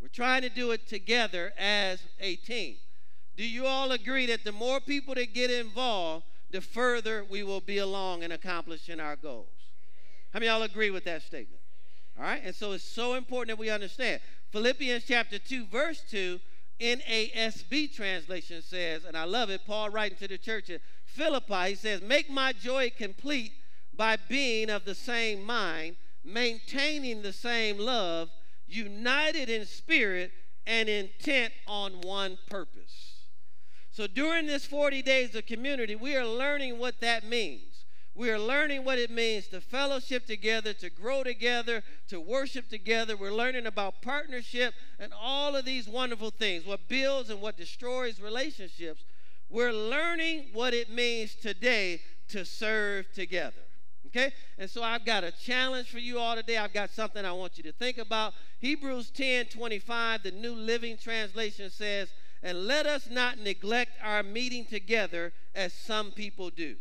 We're 0.00 0.08
trying 0.08 0.42
to 0.42 0.48
do 0.48 0.70
it 0.70 0.88
together 0.88 1.52
as 1.58 2.02
a 2.20 2.36
team. 2.36 2.76
Do 3.36 3.44
you 3.44 3.66
all 3.66 3.92
agree 3.92 4.26
that 4.26 4.44
the 4.44 4.52
more 4.52 4.80
people 4.80 5.14
that 5.14 5.34
get 5.34 5.50
involved, 5.50 6.24
the 6.50 6.60
further 6.60 7.24
we 7.28 7.42
will 7.42 7.60
be 7.60 7.78
along 7.78 8.22
in 8.22 8.32
accomplishing 8.32 9.00
our 9.00 9.16
goals? 9.16 9.48
How 10.32 10.38
many 10.38 10.46
y'all 10.46 10.62
agree 10.62 10.90
with 10.90 11.04
that 11.04 11.22
statement? 11.22 11.60
All 12.18 12.24
right? 12.24 12.42
And 12.44 12.54
so 12.54 12.72
it's 12.72 12.84
so 12.84 13.14
important 13.14 13.56
that 13.56 13.60
we 13.60 13.70
understand. 13.70 14.20
Philippians 14.50 15.04
chapter 15.06 15.38
2, 15.38 15.66
verse 15.66 16.02
2 16.10 16.40
NASB 16.82 17.94
translation 17.94 18.60
says, 18.60 19.04
and 19.04 19.16
I 19.16 19.24
love 19.24 19.50
it, 19.50 19.62
Paul 19.64 19.90
writing 19.90 20.18
to 20.18 20.28
the 20.28 20.38
church 20.38 20.68
at 20.68 20.80
Philippi, 21.04 21.70
he 21.70 21.74
says, 21.76 22.02
Make 22.02 22.28
my 22.28 22.52
joy 22.52 22.90
complete 22.96 23.52
by 23.94 24.16
being 24.28 24.68
of 24.68 24.84
the 24.84 24.94
same 24.94 25.44
mind, 25.44 25.96
maintaining 26.24 27.22
the 27.22 27.32
same 27.32 27.78
love, 27.78 28.30
united 28.66 29.48
in 29.48 29.64
spirit, 29.64 30.32
and 30.66 30.88
intent 30.88 31.52
on 31.66 32.00
one 32.00 32.38
purpose. 32.48 33.26
So 33.90 34.06
during 34.06 34.46
this 34.46 34.64
40 34.64 35.02
days 35.02 35.34
of 35.34 35.46
community, 35.46 35.94
we 35.94 36.16
are 36.16 36.26
learning 36.26 36.78
what 36.78 37.00
that 37.00 37.24
means. 37.24 37.71
We 38.14 38.30
are 38.30 38.38
learning 38.38 38.84
what 38.84 38.98
it 38.98 39.10
means 39.10 39.48
to 39.48 39.60
fellowship 39.60 40.26
together, 40.26 40.74
to 40.74 40.90
grow 40.90 41.22
together, 41.22 41.82
to 42.08 42.20
worship 42.20 42.68
together. 42.68 43.16
We're 43.16 43.32
learning 43.32 43.66
about 43.66 44.02
partnership 44.02 44.74
and 44.98 45.12
all 45.18 45.56
of 45.56 45.64
these 45.64 45.88
wonderful 45.88 46.30
things, 46.30 46.66
what 46.66 46.88
builds 46.88 47.30
and 47.30 47.40
what 47.40 47.56
destroys 47.56 48.20
relationships. 48.20 49.04
We're 49.48 49.72
learning 49.72 50.50
what 50.52 50.74
it 50.74 50.90
means 50.90 51.34
today 51.34 52.02
to 52.28 52.44
serve 52.44 53.10
together. 53.14 53.62
Okay? 54.08 54.32
And 54.58 54.68
so 54.68 54.82
I've 54.82 55.06
got 55.06 55.24
a 55.24 55.32
challenge 55.32 55.88
for 55.88 55.98
you 55.98 56.18
all 56.18 56.36
today. 56.36 56.58
I've 56.58 56.74
got 56.74 56.90
something 56.90 57.24
I 57.24 57.32
want 57.32 57.56
you 57.56 57.64
to 57.64 57.72
think 57.72 57.96
about. 57.96 58.34
Hebrews 58.60 59.10
10 59.10 59.46
25, 59.46 60.22
the 60.22 60.32
New 60.32 60.54
Living 60.54 60.98
Translation 60.98 61.70
says, 61.70 62.10
And 62.42 62.66
let 62.66 62.84
us 62.84 63.08
not 63.10 63.38
neglect 63.38 63.92
our 64.02 64.22
meeting 64.22 64.66
together 64.66 65.32
as 65.54 65.72
some 65.72 66.10
people 66.10 66.50
do 66.50 66.76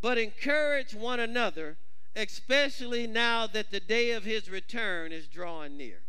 but 0.00 0.18
encourage 0.18 0.94
one 0.94 1.20
another, 1.20 1.76
especially 2.16 3.06
now 3.06 3.46
that 3.46 3.70
the 3.70 3.80
day 3.80 4.12
of 4.12 4.24
his 4.24 4.50
return 4.50 5.12
is 5.12 5.26
drawing 5.26 5.76
near. 5.76 6.00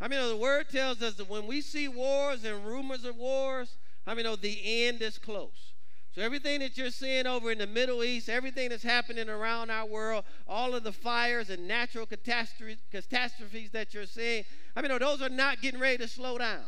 I 0.00 0.08
mean, 0.08 0.26
the 0.26 0.36
word 0.36 0.70
tells 0.70 1.02
us 1.02 1.14
that 1.14 1.28
when 1.28 1.46
we 1.46 1.60
see 1.60 1.88
wars 1.88 2.44
and 2.44 2.64
rumors 2.64 3.04
of 3.04 3.16
wars, 3.16 3.76
I 4.06 4.14
mean, 4.14 4.26
the 4.40 4.86
end 4.86 5.02
is 5.02 5.18
close. 5.18 5.72
So 6.12 6.22
everything 6.22 6.60
that 6.60 6.76
you're 6.76 6.90
seeing 6.90 7.26
over 7.26 7.52
in 7.52 7.58
the 7.58 7.66
Middle 7.66 8.02
East, 8.02 8.28
everything 8.28 8.70
that's 8.70 8.82
happening 8.82 9.28
around 9.28 9.70
our 9.70 9.86
world, 9.86 10.24
all 10.48 10.74
of 10.74 10.82
the 10.82 10.92
fires 10.92 11.50
and 11.50 11.68
natural 11.68 12.06
catastrophes, 12.06 13.70
that 13.72 13.94
you're 13.94 14.06
seeing, 14.06 14.44
I 14.74 14.82
mean, 14.82 14.98
those 14.98 15.22
are 15.22 15.28
not 15.28 15.60
getting 15.60 15.78
ready 15.78 15.98
to 15.98 16.08
slow 16.08 16.38
down. 16.38 16.64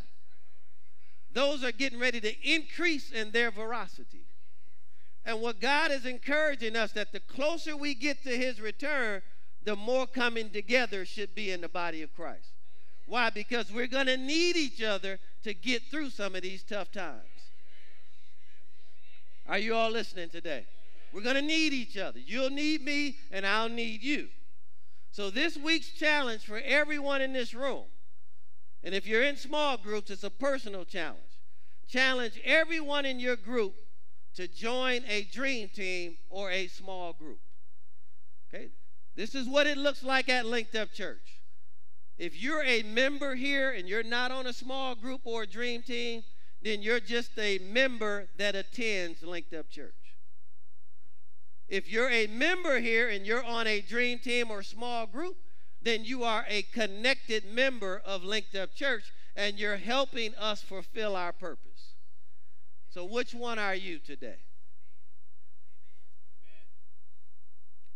Those 1.32 1.64
are 1.64 1.72
getting 1.72 1.98
ready 1.98 2.20
to 2.20 2.48
increase 2.48 3.10
in 3.10 3.32
their 3.32 3.50
veracity. 3.50 4.21
And 5.24 5.40
what 5.40 5.60
God 5.60 5.90
is 5.90 6.04
encouraging 6.04 6.76
us 6.76 6.92
that 6.92 7.12
the 7.12 7.20
closer 7.20 7.76
we 7.76 7.94
get 7.94 8.22
to 8.24 8.36
his 8.36 8.60
return, 8.60 9.22
the 9.64 9.76
more 9.76 10.06
coming 10.06 10.50
together 10.50 11.04
should 11.04 11.34
be 11.34 11.50
in 11.50 11.60
the 11.60 11.68
body 11.68 12.02
of 12.02 12.14
Christ. 12.14 12.50
Why? 13.06 13.30
Because 13.30 13.72
we're 13.72 13.86
going 13.86 14.06
to 14.06 14.16
need 14.16 14.56
each 14.56 14.82
other 14.82 15.18
to 15.44 15.54
get 15.54 15.82
through 15.84 16.10
some 16.10 16.34
of 16.34 16.42
these 16.42 16.62
tough 16.62 16.90
times. 16.90 17.22
Are 19.46 19.58
you 19.58 19.74
all 19.74 19.90
listening 19.90 20.30
today? 20.30 20.66
We're 21.12 21.22
going 21.22 21.36
to 21.36 21.42
need 21.42 21.72
each 21.72 21.96
other. 21.96 22.18
You'll 22.18 22.50
need 22.50 22.82
me, 22.82 23.16
and 23.30 23.46
I'll 23.46 23.68
need 23.68 24.02
you. 24.02 24.28
So, 25.10 25.28
this 25.28 25.58
week's 25.58 25.90
challenge 25.90 26.46
for 26.46 26.58
everyone 26.64 27.20
in 27.20 27.34
this 27.34 27.52
room, 27.52 27.84
and 28.82 28.94
if 28.94 29.06
you're 29.06 29.22
in 29.22 29.36
small 29.36 29.76
groups, 29.76 30.10
it's 30.10 30.24
a 30.24 30.30
personal 30.30 30.86
challenge. 30.86 31.18
Challenge 31.86 32.40
everyone 32.44 33.04
in 33.04 33.20
your 33.20 33.36
group 33.36 33.74
to 34.34 34.48
join 34.48 35.02
a 35.08 35.22
dream 35.24 35.68
team 35.68 36.16
or 36.30 36.50
a 36.50 36.66
small 36.66 37.12
group. 37.12 37.40
Okay? 38.48 38.68
This 39.14 39.34
is 39.34 39.48
what 39.48 39.66
it 39.66 39.76
looks 39.76 40.02
like 40.02 40.28
at 40.28 40.46
Linked 40.46 40.74
Up 40.74 40.92
Church. 40.92 41.40
If 42.18 42.40
you're 42.40 42.62
a 42.62 42.82
member 42.82 43.34
here 43.34 43.72
and 43.72 43.88
you're 43.88 44.02
not 44.02 44.30
on 44.30 44.46
a 44.46 44.52
small 44.52 44.94
group 44.94 45.22
or 45.24 45.42
a 45.42 45.46
dream 45.46 45.82
team, 45.82 46.22
then 46.62 46.82
you're 46.82 47.00
just 47.00 47.32
a 47.38 47.58
member 47.58 48.28
that 48.38 48.54
attends 48.54 49.22
Linked 49.22 49.52
Up 49.52 49.68
Church. 49.68 49.94
If 51.68 51.90
you're 51.90 52.10
a 52.10 52.26
member 52.26 52.80
here 52.80 53.08
and 53.08 53.26
you're 53.26 53.44
on 53.44 53.66
a 53.66 53.80
dream 53.80 54.18
team 54.18 54.50
or 54.50 54.62
small 54.62 55.06
group, 55.06 55.36
then 55.80 56.04
you 56.04 56.22
are 56.22 56.44
a 56.48 56.62
connected 56.62 57.44
member 57.44 58.00
of 58.04 58.22
Linked 58.22 58.54
Up 58.54 58.74
Church 58.74 59.04
and 59.34 59.58
you're 59.58 59.78
helping 59.78 60.34
us 60.34 60.62
fulfill 60.62 61.16
our 61.16 61.32
purpose. 61.32 61.71
So, 62.92 63.06
which 63.06 63.32
one 63.32 63.58
are 63.58 63.74
you 63.74 63.98
today? 63.98 64.36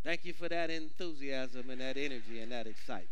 Thank 0.03 0.25
you 0.25 0.33
for 0.33 0.49
that 0.49 0.71
enthusiasm 0.71 1.69
and 1.69 1.81
that 1.83 1.99
energy 1.99 2.41
and 2.41 2.51
that 2.51 2.67
excitement. 2.67 3.11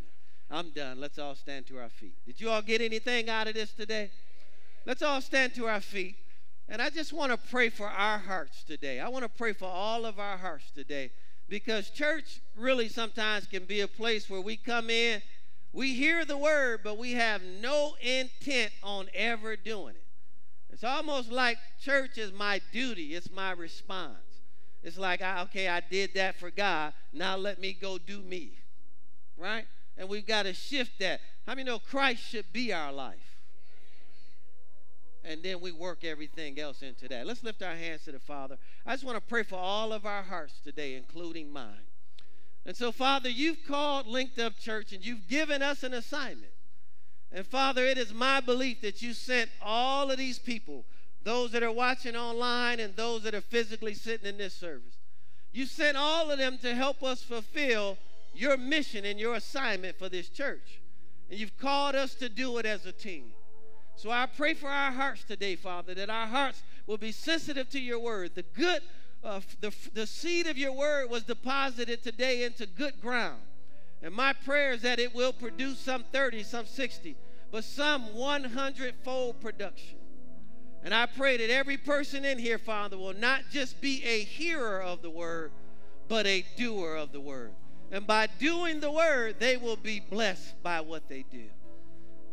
I'm 0.51 0.70
done. 0.70 0.99
Let's 0.99 1.18
all 1.18 1.35
stand 1.35 1.66
to 1.66 1.78
our 1.78 1.91
feet. 1.91 2.14
Did 2.24 2.41
you 2.41 2.49
all 2.49 2.62
get 2.62 2.80
anything 2.80 3.28
out 3.28 3.49
of 3.49 3.55
this 3.55 3.72
today? 3.72 4.11
Let's 4.87 5.03
all 5.03 5.20
stand 5.20 5.55
to 5.57 5.66
our 5.66 5.80
feet. 5.80 6.16
And 6.70 6.80
I 6.80 6.89
just 6.89 7.12
want 7.12 7.32
to 7.32 7.49
pray 7.51 7.68
for 7.68 7.89
our 7.89 8.18
hearts 8.18 8.64
today. 8.64 9.01
I 9.01 9.09
want 9.09 9.24
to 9.24 9.28
pray 9.28 9.53
for 9.53 9.66
all 9.66 10.07
of 10.07 10.18
our 10.18 10.39
hearts 10.39 10.70
today 10.70 11.11
because 11.51 11.91
church 11.91 12.41
really 12.57 12.89
sometimes 12.89 13.47
can 13.47 13.64
be 13.64 13.80
a 13.82 13.89
place 13.89 14.30
where 14.30 14.41
we 14.41 14.57
come 14.57 14.89
in, 14.89 15.20
we 15.72 15.93
hear 15.93 16.24
the 16.24 16.39
word, 16.39 16.80
but 16.82 16.97
we 16.97 17.12
have 17.12 17.43
no 17.43 17.95
intent 18.01 18.72
on 18.82 19.09
ever 19.14 19.57
doing 19.57 19.97
it. 19.97 20.03
It's 20.75 20.83
almost 20.83 21.31
like 21.31 21.57
church 21.81 22.18
is 22.18 22.33
my 22.33 22.61
duty, 22.72 23.14
it's 23.14 23.31
my 23.31 23.53
response. 23.53 24.18
It's 24.83 24.99
like, 24.99 25.22
okay, 25.22 25.68
I 25.68 25.81
did 25.89 26.14
that 26.14 26.35
for 26.41 26.51
God. 26.51 26.93
Now 27.12 27.37
let 27.37 27.61
me 27.61 27.72
go 27.81 27.97
do 27.97 28.20
me. 28.20 28.59
Right? 29.39 29.66
And 29.97 30.09
we've 30.09 30.27
got 30.27 30.43
to 30.43 30.53
shift 30.53 30.99
that. 30.99 31.20
How 31.47 31.55
many 31.55 31.62
know 31.62 31.79
Christ 31.79 32.25
should 32.25 32.53
be 32.53 32.72
our 32.72 32.93
life? 32.93 33.37
And 35.25 35.45
then 35.45 35.61
we 35.61 35.70
work 35.70 36.03
everything 36.03 36.59
else 36.59 36.83
into 36.83 37.07
that. 37.07 37.25
Let's 37.25 37.45
lift 37.45 37.62
our 37.62 37.77
hands 37.77 38.05
to 38.07 38.12
the 38.12 38.18
Father. 38.18 38.59
I 38.85 38.95
just 38.95 39.05
want 39.05 39.16
to 39.16 39.22
pray 39.22 39.45
for 39.45 39.57
all 39.57 39.93
of 39.93 40.05
our 40.05 40.25
hearts 40.25 40.55
today, 40.64 40.97
including 40.97 41.53
mine. 41.53 41.87
And 42.66 42.77
so, 42.77 42.91
Father, 42.91 43.29
you've 43.29 43.64
called 43.64 44.09
Linked 44.09 44.41
Up 44.41 44.59
Church 44.59 44.93
and 44.93 45.07
you've 45.07 45.29
given 45.29 45.62
us 45.62 45.85
an 45.85 45.95
assignment. 45.95 46.53
And 47.35 47.45
Father, 47.45 47.85
it 47.85 47.99
is 47.99 48.14
my 48.14 48.41
belief 48.41 48.80
that 48.82 49.03
you 49.03 49.12
sent 49.12 49.51
all 49.61 50.11
of 50.11 50.16
these 50.16 50.39
people 50.39 50.85
those 51.24 51.53
that 51.53 51.62
are 51.62 51.72
watching 51.72 52.14
online 52.14 52.78
and 52.78 52.95
those 52.95 53.22
that 53.22 53.35
are 53.35 53.41
physically 53.41 53.95
sitting 53.95 54.28
in 54.28 54.37
this 54.37 54.55
service. 54.55 54.99
You 55.53 55.66
sent 55.66 55.97
all 55.97 56.30
of 56.30 56.39
them 56.39 56.59
to 56.59 56.74
help 56.74 57.03
us 57.03 57.22
fulfill 57.22 57.97
your 58.35 58.57
mission 58.57 59.05
and 59.05 59.18
your 59.18 59.35
assignment 59.35 59.99
for 59.99 60.09
this 60.09 60.28
church. 60.28 60.80
And 61.30 61.41
you've 61.41 61.57
called 61.57 61.95
us 61.95 62.14
to 62.16 62.28
do 62.28 62.59
it 62.59 62.66
as 62.66 62.85
a 62.85 62.93
team. 62.93 63.32
So 63.97 64.11
I 64.11 64.26
pray 64.26 64.55
for 64.55 64.68
our 64.68 64.93
hearts 64.93 65.24
today, 65.24 65.57
Father, 65.57 65.95
that 65.95 66.11
our 66.11 66.26
hearts 66.26 66.62
will 66.87 66.99
be 66.99 67.12
sensitive 67.12 67.70
to 67.70 67.80
your 67.80 68.01
word. 68.01 68.35
The 68.35 68.43
good, 68.43 68.82
uh, 69.22 69.41
the, 69.61 69.74
the 69.95 70.07
seed 70.07 70.47
of 70.47 70.59
your 70.59 70.72
word 70.72 71.09
was 71.09 71.22
deposited 71.22 72.03
today 72.03 72.45
into 72.45 72.66
good 72.66 73.01
ground. 73.01 73.41
And 74.03 74.12
my 74.12 74.35
prayer 74.35 74.72
is 74.72 74.82
that 74.82 74.99
it 74.99 75.14
will 75.14 75.32
produce 75.32 75.78
some 75.78 76.05
30, 76.12 76.43
some 76.43 76.66
60, 76.66 77.16
but 77.55 77.62
some 77.62 78.12
100 78.16 78.96
fold 79.05 79.40
production. 79.40 79.96
And 80.82 80.92
I 80.92 81.07
pray 81.07 81.36
that 81.36 81.50
every 81.50 81.76
person 81.76 82.24
in 82.24 82.36
here, 82.36 82.59
Father, 82.59 82.98
will 82.98 83.14
not 83.14 83.42
just 83.52 83.80
be 83.80 84.02
a 84.02 84.24
hearer 84.24 84.82
of 84.82 85.02
the 85.02 85.11
word, 85.11 85.52
but 86.09 86.26
a 86.26 86.44
doer 86.57 86.96
of 86.96 87.12
the 87.12 87.20
word. 87.20 87.52
And 87.92 88.09
by 88.09 88.26
doing 88.40 88.80
the 88.80 88.90
word, 88.90 89.36
they 89.38 89.57
will 89.57 89.76
be 89.76 90.00
blessed 90.00 90.61
by 90.64 90.80
what 90.80 91.09
they 91.09 91.24
do. 91.30 91.44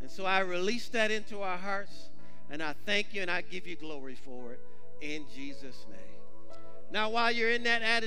And 0.02 0.10
so 0.10 0.26
I 0.26 0.40
release 0.40 0.90
that 0.90 1.12
into 1.12 1.42
our 1.44 1.58
hearts, 1.58 2.10
and 2.50 2.64
I 2.64 2.74
thank 2.88 3.14
you 3.14 3.22
and 3.22 3.30
I 3.30 3.42
give 3.42 3.68
you 3.68 3.76
glory 3.76 4.16
for 4.16 4.54
it 4.54 4.60
in 5.02 5.26
Jesus' 5.36 5.86
name. 5.88 6.58
Now, 6.92 7.12
while 7.12 7.32
you're 7.32 7.52
in 7.52 7.62
that 7.66 7.84
attitude, 7.84 8.00